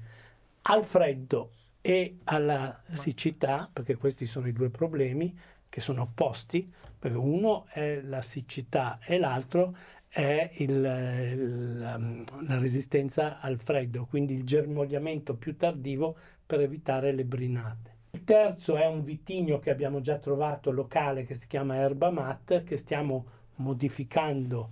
al 0.63 0.85
freddo 0.85 1.51
e 1.81 2.17
alla 2.25 2.81
siccità, 2.91 3.69
perché 3.71 3.95
questi 3.95 4.25
sono 4.25 4.47
i 4.47 4.53
due 4.53 4.69
problemi 4.69 5.35
che 5.67 5.81
sono 5.81 6.03
opposti, 6.03 6.71
perché 6.99 7.17
uno 7.17 7.65
è 7.69 8.01
la 8.01 8.21
siccità 8.21 8.99
e 9.03 9.17
l'altro 9.17 9.75
è 10.07 10.51
il, 10.55 10.81
la, 10.81 11.97
la, 11.97 12.59
resistenza 12.59 13.39
al 13.39 13.59
freddo, 13.59 14.05
quindi 14.05 14.33
il 14.33 14.43
germogliamento 14.43 15.35
più 15.35 15.55
tardivo 15.55 16.15
per 16.45 16.59
evitare 16.59 17.13
le 17.13 17.23
brinate. 17.23 17.90
Terzo 18.31 18.77
è 18.77 18.87
un 18.87 19.03
vitigno 19.03 19.59
che 19.59 19.71
abbiamo 19.71 19.99
già 19.99 20.17
trovato 20.17 20.71
locale 20.71 21.25
che 21.25 21.35
si 21.35 21.47
chiama 21.47 21.75
Erba 21.75 22.11
Mat, 22.11 22.63
che 22.63 22.77
stiamo 22.77 23.25
modificando 23.55 24.69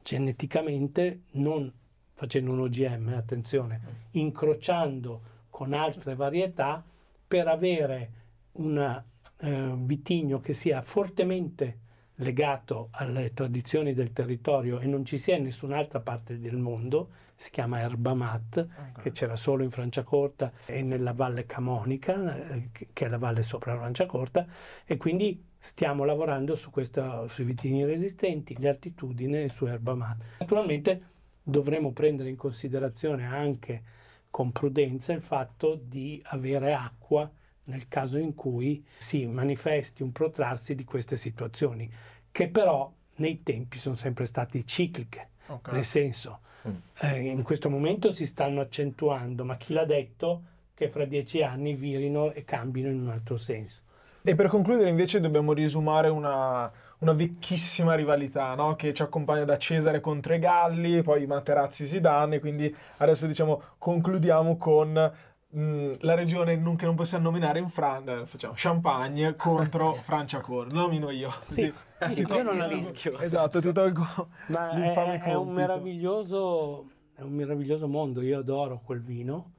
geneticamente, 0.00 1.22
non 1.32 1.72
facendo 2.14 2.52
un 2.52 2.60
OGM, 2.60 3.08
attenzione, 3.16 3.80
incrociando 4.12 5.22
con 5.50 5.72
altre 5.72 6.14
varietà 6.14 6.84
per 7.26 7.48
avere 7.48 8.10
un 8.52 8.78
eh, 8.78 9.74
vitigno 9.78 10.38
che 10.38 10.52
sia 10.52 10.80
fortemente 10.80 11.78
legato 12.14 12.90
alle 12.92 13.32
tradizioni 13.32 13.92
del 13.92 14.12
territorio 14.12 14.78
e 14.78 14.86
non 14.86 15.04
ci 15.04 15.18
sia 15.18 15.34
in 15.34 15.42
nessun'altra 15.42 15.98
parte 15.98 16.38
del 16.38 16.58
mondo, 16.58 17.08
si 17.40 17.50
chiama 17.50 17.80
Erba 17.80 18.12
Mat, 18.12 18.58
okay. 18.58 19.02
che 19.02 19.12
c'era 19.12 19.34
solo 19.34 19.62
in 19.64 19.70
Franciacorta 19.70 20.52
e 20.66 20.82
nella 20.82 21.14
Valle 21.14 21.46
Camonica, 21.46 22.36
eh, 22.36 22.68
che 22.70 23.06
è 23.06 23.08
la 23.08 23.16
valle 23.16 23.42
sopra 23.42 23.74
Franciacorta, 23.78 24.46
e 24.84 24.98
quindi 24.98 25.42
stiamo 25.56 26.04
lavorando 26.04 26.54
su 26.54 26.68
questa, 26.68 27.26
sui 27.28 27.44
vitigni 27.44 27.86
resistenti, 27.86 28.58
le 28.58 28.68
altitudini 28.68 29.44
e 29.44 29.48
su 29.48 29.64
erba 29.64 29.94
mate. 29.94 30.24
Naturalmente 30.40 31.02
dovremo 31.42 31.92
prendere 31.92 32.28
in 32.28 32.36
considerazione 32.36 33.24
anche 33.24 33.82
con 34.28 34.52
prudenza 34.52 35.14
il 35.14 35.22
fatto 35.22 35.80
di 35.82 36.22
avere 36.26 36.74
acqua 36.74 37.30
nel 37.64 37.88
caso 37.88 38.18
in 38.18 38.34
cui 38.34 38.84
si 38.98 39.24
manifesti 39.24 40.02
un 40.02 40.12
protrarsi 40.12 40.74
di 40.74 40.84
queste 40.84 41.16
situazioni, 41.16 41.90
che 42.30 42.50
però 42.50 42.92
nei 43.16 43.42
tempi 43.42 43.78
sono 43.78 43.94
sempre 43.94 44.26
state 44.26 44.62
cicliche, 44.64 45.29
okay. 45.50 45.74
nel 45.74 45.84
senso 45.84 46.40
mm. 46.68 46.72
eh, 47.00 47.20
in 47.20 47.42
questo 47.42 47.68
momento 47.68 48.12
si 48.12 48.26
stanno 48.26 48.60
accentuando, 48.60 49.44
ma 49.44 49.56
chi 49.56 49.72
l'ha 49.72 49.84
detto 49.84 50.42
che 50.74 50.88
fra 50.88 51.04
dieci 51.04 51.42
anni 51.42 51.74
virino 51.74 52.32
e 52.32 52.44
cambino 52.44 52.88
in 52.88 53.00
un 53.00 53.10
altro 53.10 53.36
senso. 53.36 53.80
E 54.22 54.34
per 54.34 54.48
concludere 54.48 54.88
invece 54.88 55.20
dobbiamo 55.20 55.52
risumare 55.52 56.08
una, 56.08 56.70
una 56.98 57.12
vecchissima 57.12 57.94
rivalità 57.94 58.54
no? 58.54 58.76
che 58.76 58.92
ci 58.92 59.02
accompagna 59.02 59.44
da 59.44 59.56
Cesare 59.56 60.00
contro 60.00 60.34
i 60.34 60.38
Galli, 60.38 61.02
poi 61.02 61.26
Materazzi 61.26 61.86
Zidane, 61.86 62.38
quindi 62.38 62.74
adesso 62.98 63.26
diciamo 63.26 63.62
concludiamo 63.78 64.56
con 64.58 65.12
mh, 65.48 65.60
mm, 65.60 65.92
la 66.00 66.14
regione 66.14 66.56
non, 66.56 66.76
che 66.76 66.84
non 66.84 66.94
possiamo 66.94 67.24
nominare 67.24 67.58
in 67.58 67.68
Francia, 67.68 68.26
facciamo 68.26 68.54
Champagne 68.56 69.36
contro 69.36 69.94
Franciacorta, 70.04 70.74
nomino 70.74 71.10
io. 71.10 71.32
Sì, 71.46 71.72
sì 72.14 72.22
io 72.22 72.42
non 72.42 72.58
la 72.58 72.66
rischio. 72.66 73.18
Esatto, 73.18 73.60
ti 73.60 73.72
tolgo 73.72 74.06
Ma 74.48 74.70
è, 74.70 75.20
è, 75.20 75.34
un 75.34 75.50
meraviglioso, 75.52 76.88
è 77.14 77.20
un 77.22 77.32
meraviglioso 77.32 77.88
mondo, 77.88 78.22
io 78.22 78.38
adoro 78.38 78.80
quel 78.84 79.02
vino. 79.02 79.52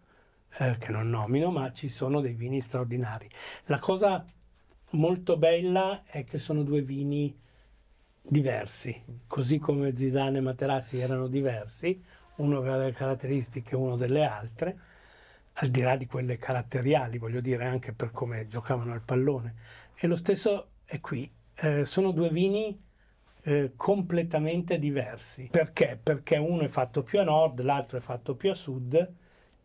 Eh, 0.58 0.78
che 0.78 0.92
non 0.92 1.10
nomino, 1.10 1.50
ma 1.50 1.72
ci 1.72 1.88
sono 1.88 2.20
dei 2.20 2.34
vini 2.34 2.60
straordinari. 2.60 3.30
La 3.66 3.80
cosa 3.80 4.26
molto 4.92 5.38
bella 5.38 6.04
è 6.06 6.24
che 6.26 6.38
sono 6.38 6.64
due 6.64 6.82
vini 6.82 7.38
diversi, 8.22 9.04
così 9.28 9.58
come 9.60 9.96
Zidane 9.96 10.38
e 10.38 10.42
Materassi 10.42 11.00
erano 11.00 11.28
diversi, 11.28 12.02
uno 12.36 12.58
aveva 12.58 12.78
delle 12.78 12.92
caratteristiche, 12.92 13.76
uno 13.76 13.96
delle 13.96 14.26
altre, 14.26 14.80
al 15.54 15.70
di 15.70 15.82
là 15.82 15.96
di 15.96 16.06
quelle 16.06 16.38
caratteriali, 16.38 17.18
voglio 17.18 17.42
dire, 17.42 17.66
anche 17.66 17.94
per 17.94 18.12
come 18.12 18.48
giocavano 18.48 18.94
al 18.94 19.02
pallone. 19.02 19.56
E 19.96 20.08
lo 20.08 20.16
stesso 20.16 20.70
è 20.86 21.00
qui. 21.00 21.30
Eh, 21.64 21.86
sono 21.86 22.12
due 22.12 22.30
vini 22.30 22.80
eh, 23.44 23.74
completamente 23.76 24.80
diversi. 24.80 25.50
Perché? 25.52 26.00
Perché 26.02 26.38
uno 26.38 26.62
è 26.62 26.68
fatto 26.68 27.04
più 27.04 27.20
a 27.20 27.24
nord, 27.24 27.62
l'altro 27.62 27.98
è 27.98 28.02
fatto 28.02 28.36
più 28.36 28.50
a 28.52 28.56
sud 28.56 29.14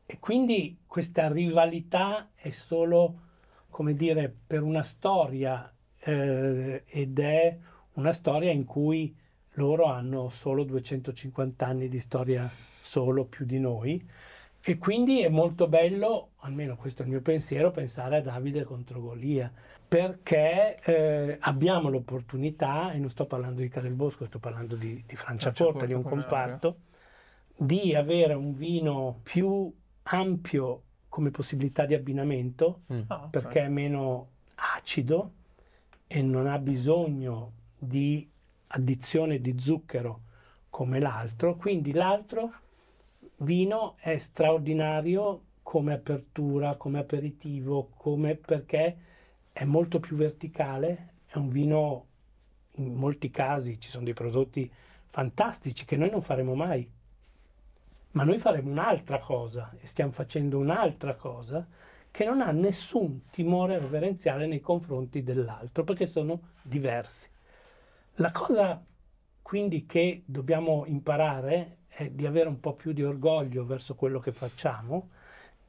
e 0.05 0.19
quindi 0.19 0.79
questa 0.87 1.29
rivalità 1.29 2.31
è 2.35 2.51
solo 2.51 3.25
come 3.77 3.93
dire, 3.93 4.35
per 4.47 4.63
una 4.63 4.83
storia 4.83 5.71
eh, 5.99 6.85
ed 6.87 7.19
è 7.19 7.59
una 7.97 8.15
storia 8.15 8.51
in 8.51 8.65
cui 8.65 9.15
loro 9.57 9.85
hanno 9.85 10.31
solo 10.31 10.65
250 10.65 11.67
anni 11.67 11.89
di 11.91 11.99
storia 11.99 12.51
solo 12.81 13.27
più 13.27 13.45
di 13.45 13.59
noi 13.59 14.03
E 14.69 14.79
quindi 14.79 15.23
è 15.23 15.29
molto 15.29 15.69
bello, 15.69 16.31
almeno 16.39 16.75
questo 16.75 17.03
è 17.03 17.05
il 17.05 17.13
mio 17.13 17.21
pensiero, 17.21 17.71
pensare 17.71 18.17
a 18.17 18.21
Davide 18.21 18.65
contro 18.65 19.01
Golia, 19.01 19.49
perché 19.87 20.75
eh, 20.83 21.37
abbiamo 21.39 21.89
l'opportunità, 21.89 22.91
e 22.91 22.99
non 22.99 23.09
sto 23.09 23.27
parlando 23.27 23.61
di 23.61 23.69
Castel 23.69 23.95
Bosco, 23.95 24.25
sto 24.25 24.41
parlando 24.41 24.75
di, 24.75 25.05
di 25.07 25.15
Franciacorta, 25.15 25.87
di 25.87 25.93
un 25.93 26.03
comparto, 26.03 26.79
di 27.57 27.95
avere 27.95 28.35
un 28.35 28.55
vino 28.55 29.21
più 29.23 29.73
ampio 30.03 30.83
come 31.09 31.31
possibilità 31.31 31.87
di 31.87 31.95
abbinamento, 31.95 32.81
mm. 32.93 33.01
ah, 33.07 33.29
perché 33.31 33.61
è 33.61 33.69
meno 33.69 34.31
acido 34.57 35.31
e 36.09 36.23
non 36.23 36.49
ha 36.49 36.59
bisogno 36.59 37.53
di 37.79 38.29
addizione 38.67 39.41
di 39.41 39.55
zucchero 39.61 40.23
come 40.71 40.99
l'altro, 40.99 41.55
quindi 41.55 41.93
l'altro 41.93 42.53
vino 43.39 43.97
è 43.99 44.17
straordinario 44.19 45.43
come 45.63 45.95
apertura, 45.95 46.77
come 46.77 46.99
aperitivo, 46.99 47.91
come 47.97 48.37
perché 48.37 48.97
è 49.53 49.65
molto 49.65 50.01
più 50.01 50.17
verticale, 50.17 51.15
è 51.27 51.37
un 51.37 51.49
vino 51.49 52.07
in 52.77 52.95
molti 52.95 53.31
casi 53.31 53.81
ci 53.81 53.89
sono 53.89 54.05
dei 54.05 54.13
prodotti 54.13 54.71
fantastici 55.07 55.85
che 55.85 55.97
noi 55.97 56.11
non 56.11 56.23
faremo 56.23 56.55
mai. 56.55 56.89
Ma 58.13 58.25
noi 58.25 58.39
faremo 58.39 58.71
un'altra 58.71 59.19
cosa 59.19 59.75
e 59.79 59.87
stiamo 59.87 60.13
facendo 60.13 60.59
un'altra 60.59 61.15
cosa 61.15 61.67
che 62.11 62.25
non 62.25 62.41
ha 62.41 62.51
nessun 62.51 63.29
timore 63.31 63.79
reverenziale 63.79 64.47
nei 64.47 64.61
confronti 64.61 65.23
dell'altro 65.23 65.85
perché 65.85 66.07
sono 66.07 66.41
diversi. 66.63 67.29
La 68.15 68.33
cosa 68.33 68.83
quindi 69.43 69.85
che 69.85 70.23
dobbiamo 70.25 70.85
imparare 70.87 71.79
è 71.97 72.11
di 72.11 72.27
avere 72.27 72.47
un 72.51 72.61
po' 72.61 72.75
più 72.75 72.93
di 72.93 73.03
orgoglio 73.03 73.65
verso 73.65 73.95
quello 73.95 74.19
che 74.21 74.31
facciamo 74.31 75.09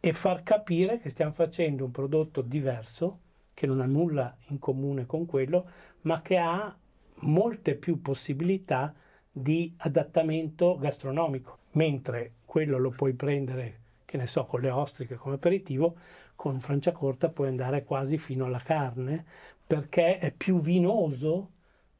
e 0.01 0.11
far 0.11 0.43
capire 0.43 0.99
che 0.99 1.09
stiamo 1.09 1.31
facendo 1.31 1.85
un 1.85 1.91
prodotto 1.91 2.41
diverso, 2.41 3.19
che 3.53 3.65
non 3.65 3.79
ha 3.79 3.85
nulla 3.85 4.35
in 4.49 4.59
comune 4.59 5.05
con 5.05 5.25
quello, 5.25 5.69
ma 6.01 6.21
che 6.21 6.37
ha 6.37 6.77
molte 7.21 7.75
più 7.75 8.01
possibilità 8.01 8.93
di 9.31 9.73
adattamento 9.77 10.77
gastronomico, 10.77 11.59
mentre 11.71 12.33
quello 12.43 12.77
lo 12.77 12.89
puoi 12.89 13.13
prendere, 13.13 13.79
che 14.03 14.17
ne 14.17 14.27
so, 14.27 14.45
con 14.45 14.59
le 14.59 14.69
ostriche 14.69 15.15
come 15.15 15.35
aperitivo, 15.35 15.95
con 16.35 16.59
Franciacorta 16.59 17.29
puoi 17.29 17.47
andare 17.47 17.85
quasi 17.85 18.17
fino 18.17 18.43
alla 18.43 18.59
carne, 18.59 19.25
perché 19.65 20.17
è 20.17 20.33
più 20.33 20.59
vinoso 20.59 21.51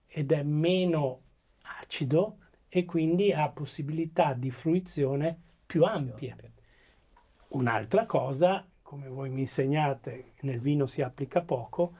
ed 0.05 0.33
è 0.33 0.43
meno 0.43 1.21
acido 1.79 2.39
e 2.69 2.85
quindi 2.85 3.31
ha 3.31 3.49
possibilità 3.49 4.33
di 4.33 4.51
fruizione 4.51 5.37
più 5.65 5.83
ampie. 5.83 6.35
Un'altra 7.49 8.05
cosa, 8.05 8.65
come 8.81 9.07
voi 9.07 9.29
mi 9.29 9.41
insegnate, 9.41 10.33
nel 10.41 10.59
vino 10.59 10.85
si 10.85 11.01
applica 11.01 11.41
poco, 11.41 11.93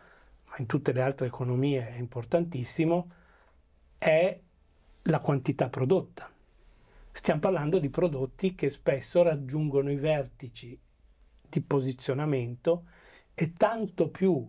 ma 0.46 0.56
in 0.58 0.66
tutte 0.66 0.92
le 0.92 1.02
altre 1.02 1.28
economie 1.28 1.96
è 1.96 1.98
importantissimo, 1.98 3.12
è 3.98 4.40
la 5.04 5.20
quantità 5.20 5.70
prodotta. 5.70 6.30
Stiamo 7.12 7.40
parlando 7.40 7.80
di 7.80 7.90
prodotti 7.90 8.54
che 8.54 8.70
spesso 8.70 9.24
raggiungono 9.24 9.90
i 9.90 9.96
vertici 9.96 10.78
di 11.50 11.62
posizionamento 11.62 12.84
e 13.34 13.54
tanto 13.54 14.10
più 14.10 14.46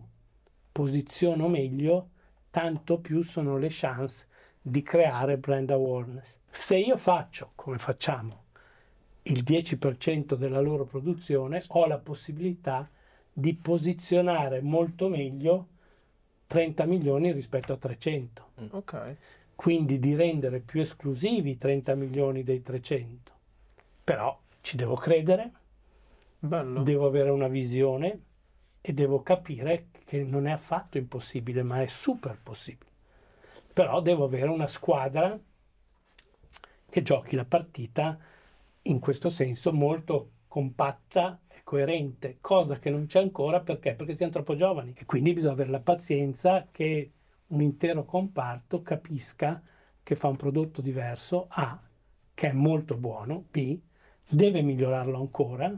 posiziono 0.71 1.47
meglio, 1.47 2.09
tanto 2.49 2.99
più 2.99 3.21
sono 3.21 3.57
le 3.57 3.69
chance 3.71 4.27
di 4.61 4.81
creare 4.81 5.37
brand 5.37 5.69
awareness. 5.69 6.37
Se 6.49 6.77
io 6.77 6.97
faccio, 6.97 7.51
come 7.55 7.77
facciamo, 7.77 8.43
il 9.23 9.43
10% 9.43 10.35
della 10.35 10.59
loro 10.59 10.85
produzione, 10.85 11.63
ho 11.67 11.85
la 11.85 11.97
possibilità 11.97 12.89
di 13.31 13.53
posizionare 13.53 14.61
molto 14.61 15.07
meglio 15.07 15.67
30 16.47 16.85
milioni 16.85 17.31
rispetto 17.31 17.73
a 17.73 17.77
300. 17.77 18.47
Mm. 18.61 18.65
Ok. 18.71 19.15
Quindi 19.55 19.99
di 19.99 20.15
rendere 20.15 20.59
più 20.59 20.81
esclusivi 20.81 21.57
30 21.57 21.95
milioni 21.95 22.43
dei 22.43 22.61
300. 22.61 23.31
Però 24.03 24.37
ci 24.61 24.75
devo 24.75 24.95
credere, 24.95 25.51
Bello. 26.39 26.81
devo 26.81 27.05
avere 27.05 27.29
una 27.29 27.47
visione 27.47 28.21
e 28.81 28.93
devo 28.93 29.21
capire 29.21 29.87
che 30.05 30.23
non 30.23 30.47
è 30.47 30.51
affatto 30.51 30.97
impossibile, 30.97 31.61
ma 31.61 31.81
è 31.81 31.87
super 31.87 32.39
possibile. 32.41 32.88
Però 33.79 34.01
devo 34.01 34.25
avere 34.25 34.49
una 34.49 34.67
squadra 34.67 35.39
che 36.89 37.01
giochi 37.01 37.37
la 37.37 37.45
partita 37.45 38.19
in 38.81 38.99
questo 38.99 39.29
senso 39.29 39.71
molto 39.71 40.31
compatta 40.49 41.39
e 41.47 41.61
coerente, 41.63 42.39
cosa 42.41 42.77
che 42.77 42.89
non 42.89 43.05
c'è 43.05 43.21
ancora 43.21 43.61
perché? 43.61 43.95
Perché 43.95 44.11
siamo 44.11 44.33
troppo 44.33 44.57
giovani 44.57 44.93
e 44.97 45.05
quindi 45.05 45.31
bisogna 45.31 45.53
avere 45.53 45.69
la 45.69 45.79
pazienza 45.79 46.67
che 46.69 47.11
un 47.47 47.61
intero 47.61 48.03
comparto 48.03 48.81
capisca 48.81 49.63
che 50.03 50.15
fa 50.17 50.27
un 50.27 50.35
prodotto 50.35 50.81
diverso, 50.81 51.45
A, 51.47 51.81
che 52.33 52.49
è 52.49 52.51
molto 52.51 52.97
buono, 52.97 53.45
B, 53.49 53.79
deve 54.29 54.61
migliorarlo 54.61 55.17
ancora, 55.17 55.73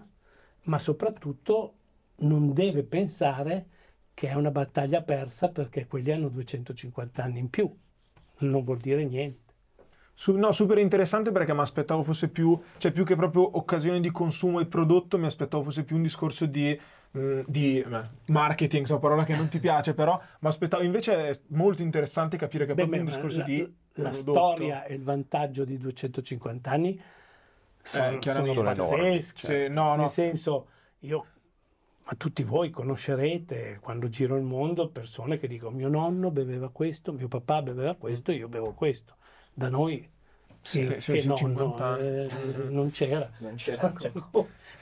ma 0.63 0.79
soprattutto 0.79 1.75
non 2.21 2.51
deve 2.51 2.81
pensare 2.81 3.67
che 4.15 4.27
è 4.27 4.33
una 4.33 4.49
battaglia 4.49 5.03
persa 5.03 5.49
perché 5.49 5.85
quelli 5.85 6.11
hanno 6.11 6.29
250 6.29 7.23
anni 7.23 7.37
in 7.37 7.49
più. 7.51 7.71
Non 8.41 8.61
vuol 8.61 8.77
dire 8.77 9.03
niente. 9.05 9.39
Su, 10.13 10.35
no, 10.35 10.51
super 10.51 10.77
interessante 10.77 11.31
perché 11.31 11.53
mi 11.53 11.61
aspettavo 11.61 12.03
fosse 12.03 12.29
più, 12.29 12.59
cioè 12.77 12.91
più 12.91 13.03
che 13.03 13.15
proprio 13.15 13.57
occasione 13.57 13.99
di 13.99 14.11
consumo 14.11 14.59
e 14.59 14.67
prodotto, 14.67 15.17
mi 15.17 15.25
aspettavo 15.25 15.63
fosse 15.63 15.83
più 15.83 15.95
un 15.95 16.03
discorso 16.03 16.45
di, 16.45 16.79
mh, 17.11 17.19
mm, 17.19 17.39
di 17.47 17.83
beh, 17.87 18.01
marketing, 18.27 18.85
so 18.85 18.99
parola 18.99 19.23
che 19.23 19.35
non 19.35 19.47
ti 19.47 19.59
piace, 19.59 19.95
però 19.95 20.21
mi 20.39 20.47
aspettavo 20.47 20.83
invece 20.83 21.29
è 21.29 21.39
molto 21.47 21.81
interessante 21.81 22.37
capire 22.37 22.65
che 22.65 22.73
è 22.73 22.75
proprio 22.75 22.97
beh, 22.97 23.03
un 23.03 23.11
discorso 23.11 23.39
la, 23.39 23.43
di 23.45 23.73
la 23.95 24.13
storia 24.13 24.83
e 24.85 24.93
il 24.93 25.03
vantaggio 25.03 25.65
di 25.65 25.77
250 25.77 26.69
anni 26.69 27.01
sono, 27.81 28.19
eh, 28.19 28.29
sono 28.29 28.61
pazzeschi. 28.61 29.45
Sì, 29.45 29.67
no, 29.69 29.91
Nel 29.91 30.01
no. 30.01 30.07
senso, 30.07 30.67
io, 30.99 31.25
ma 32.03 32.13
tutti 32.17 32.43
voi 32.43 32.69
conoscerete 32.69 33.79
quando 33.79 34.09
giro 34.09 34.35
il 34.35 34.43
mondo 34.43 34.89
persone 34.89 35.37
che 35.37 35.47
dicono 35.47 35.75
mio 35.75 35.87
nonno 35.87 36.31
beveva 36.31 36.69
questo, 36.69 37.13
mio 37.13 37.27
papà 37.27 37.61
beveva 37.61 37.95
questo, 37.95 38.31
io 38.31 38.47
bevo 38.47 38.73
questo. 38.73 39.15
Da 39.53 39.69
noi 39.69 40.09
sì, 40.61 40.85
che, 40.87 40.97
che 40.97 41.23
nonno 41.25 41.97
eh, 41.97 42.27
non 42.69 42.91
c'era. 42.91 43.29
Non 43.39 43.55
c'era. 43.55 43.93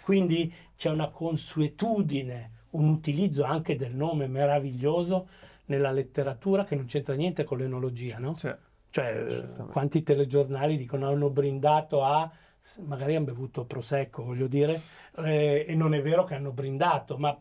Quindi 0.01 0.53
c'è 0.75 0.89
una 0.89 1.09
consuetudine, 1.09 2.51
un 2.71 2.89
utilizzo 2.89 3.43
anche 3.43 3.75
del 3.75 3.95
nome 3.95 4.27
meraviglioso 4.27 5.27
nella 5.65 5.91
letteratura 5.91 6.65
che 6.65 6.75
non 6.75 6.85
c'entra 6.85 7.13
niente 7.15 7.43
con 7.43 7.59
l'enologia, 7.59 8.17
no? 8.17 8.33
Sì. 8.33 8.53
Cioè, 8.91 9.47
quanti 9.71 10.01
telegiornali 10.01 10.75
dicono 10.75 11.07
hanno 11.07 11.29
brindato 11.29 12.03
a 12.03 12.29
magari 12.77 13.15
hanno 13.15 13.25
bevuto 13.25 13.65
prosecco, 13.65 14.23
voglio 14.23 14.47
dire, 14.47 14.81
eh, 15.17 15.65
e 15.67 15.75
non 15.75 15.93
è 15.93 16.01
vero 16.01 16.23
che 16.23 16.35
hanno 16.35 16.51
brindato, 16.51 17.17
ma 17.17 17.37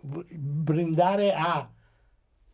brindare 0.00 1.32
a 1.34 1.68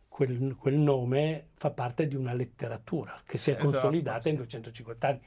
quel, 0.07 0.55
quel 0.55 0.75
nome 0.75 1.49
fa 1.51 1.71
parte 1.71 2.07
di 2.07 2.15
una 2.15 2.33
letteratura 2.33 3.21
che 3.25 3.37
si 3.37 3.49
è 3.49 3.53
esatto, 3.53 3.69
consolidata 3.69 4.21
sì. 4.21 4.29
in 4.29 4.35
250 4.35 5.07
anni. 5.07 5.21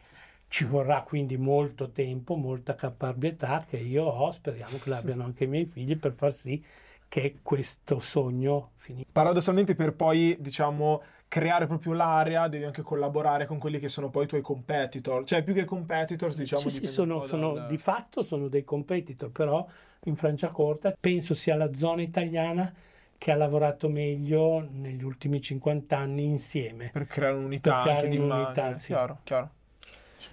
Ci 0.48 0.64
vorrà 0.64 1.02
quindi 1.02 1.36
molto 1.36 1.90
tempo, 1.90 2.34
molta 2.34 2.74
caparbietà 2.74 3.66
che 3.68 3.76
io 3.76 4.04
ho, 4.04 4.30
speriamo 4.30 4.78
che 4.78 4.88
l'abbiano 4.88 5.24
anche 5.24 5.44
i 5.44 5.46
miei 5.46 5.66
figli 5.66 5.96
per 5.98 6.14
far 6.14 6.32
sì 6.32 6.64
che 7.08 7.38
questo 7.42 7.98
sogno 7.98 8.72
finisca. 8.76 9.08
Paradossalmente 9.10 9.74
per 9.74 9.94
poi, 9.94 10.36
diciamo, 10.38 11.02
creare 11.28 11.66
proprio 11.66 11.92
l'area, 11.92 12.48
devi 12.48 12.64
anche 12.64 12.82
collaborare 12.82 13.46
con 13.46 13.58
quelli 13.58 13.78
che 13.78 13.88
sono 13.88 14.08
poi 14.08 14.24
i 14.24 14.28
tuoi 14.28 14.40
competitor, 14.40 15.24
cioè 15.24 15.42
più 15.42 15.54
che 15.54 15.64
competitor 15.64 16.32
diciamo 16.32 16.62
sì, 16.62 16.70
sì 16.70 16.86
sono, 16.86 17.22
sono 17.26 17.52
dal... 17.52 17.66
di 17.66 17.78
fatto 17.78 18.22
sono 18.22 18.48
dei 18.48 18.64
competitor, 18.64 19.30
però 19.30 19.66
in 20.04 20.16
Franciacorta 20.16 20.96
penso 20.98 21.34
sia 21.34 21.54
la 21.56 21.72
zona 21.74 22.02
italiana 22.02 22.72
che 23.18 23.32
ha 23.32 23.36
lavorato 23.36 23.88
meglio 23.88 24.66
negli 24.70 25.02
ultimi 25.02 25.40
50 25.40 25.96
anni 25.96 26.24
insieme. 26.24 26.90
Per 26.92 27.06
creare 27.06 27.34
un'unità, 27.34 27.72
per 27.72 27.82
creare 27.82 28.18
un'unità 28.18 28.78
sì. 28.78 28.86
chiaro, 28.86 29.18
chiaro. 29.24 29.50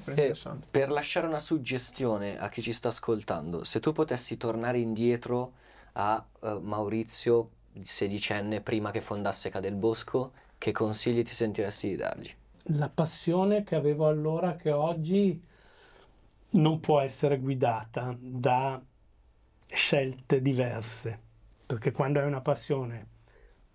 Eh, 0.06 0.36
per 0.72 0.90
lasciare 0.90 1.28
una 1.28 1.40
suggestione 1.40 2.40
a 2.40 2.48
chi 2.50 2.62
ci 2.62 2.74
sta 2.74 2.88
ascoltando, 2.88 3.64
se 3.64 3.80
tu 3.80 3.92
potessi 3.92 4.38
tornare 4.38 4.78
indietro 4.78 5.54
a 5.98 6.26
uh, 6.40 6.60
Maurizio, 6.60 7.50
sedicenne, 7.82 8.62
prima 8.62 8.92
che 8.92 9.02
fondasse 9.02 9.50
Cadel 9.50 9.76
Bosco, 9.76 10.32
che 10.58 10.72
consigli 10.72 11.24
ti 11.24 11.34
sentiresti 11.34 11.90
di 11.90 11.96
dargli? 11.96 12.30
La 12.70 12.90
passione 12.90 13.64
che 13.64 13.76
avevo 13.76 14.08
allora, 14.08 14.56
che 14.56 14.72
oggi 14.72 15.42
non 16.52 16.80
può 16.80 17.00
essere 17.00 17.38
guidata 17.40 18.16
da 18.18 18.82
scelte 19.68 20.42
diverse, 20.42 21.20
perché 21.66 21.92
quando 21.92 22.20
hai 22.20 22.28
una 22.28 22.42
passione 22.42 23.08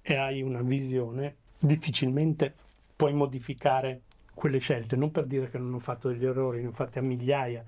e 0.02 0.16
hai 0.16 0.42
una 0.42 0.62
visione, 0.62 1.36
difficilmente 1.58 2.54
puoi 2.96 3.12
modificare 3.12 4.02
quelle 4.34 4.58
scelte, 4.58 4.96
non 4.96 5.10
per 5.10 5.26
dire 5.26 5.48
che 5.50 5.58
non 5.58 5.74
ho 5.74 5.78
fatto 5.78 6.08
degli 6.08 6.24
errori, 6.24 6.62
ne 6.62 6.68
ho 6.68 6.72
fatti 6.72 6.98
a 6.98 7.02
migliaia, 7.02 7.64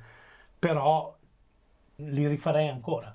però 0.58 1.14
li 1.96 2.26
rifarei 2.26 2.68
ancora. 2.68 3.10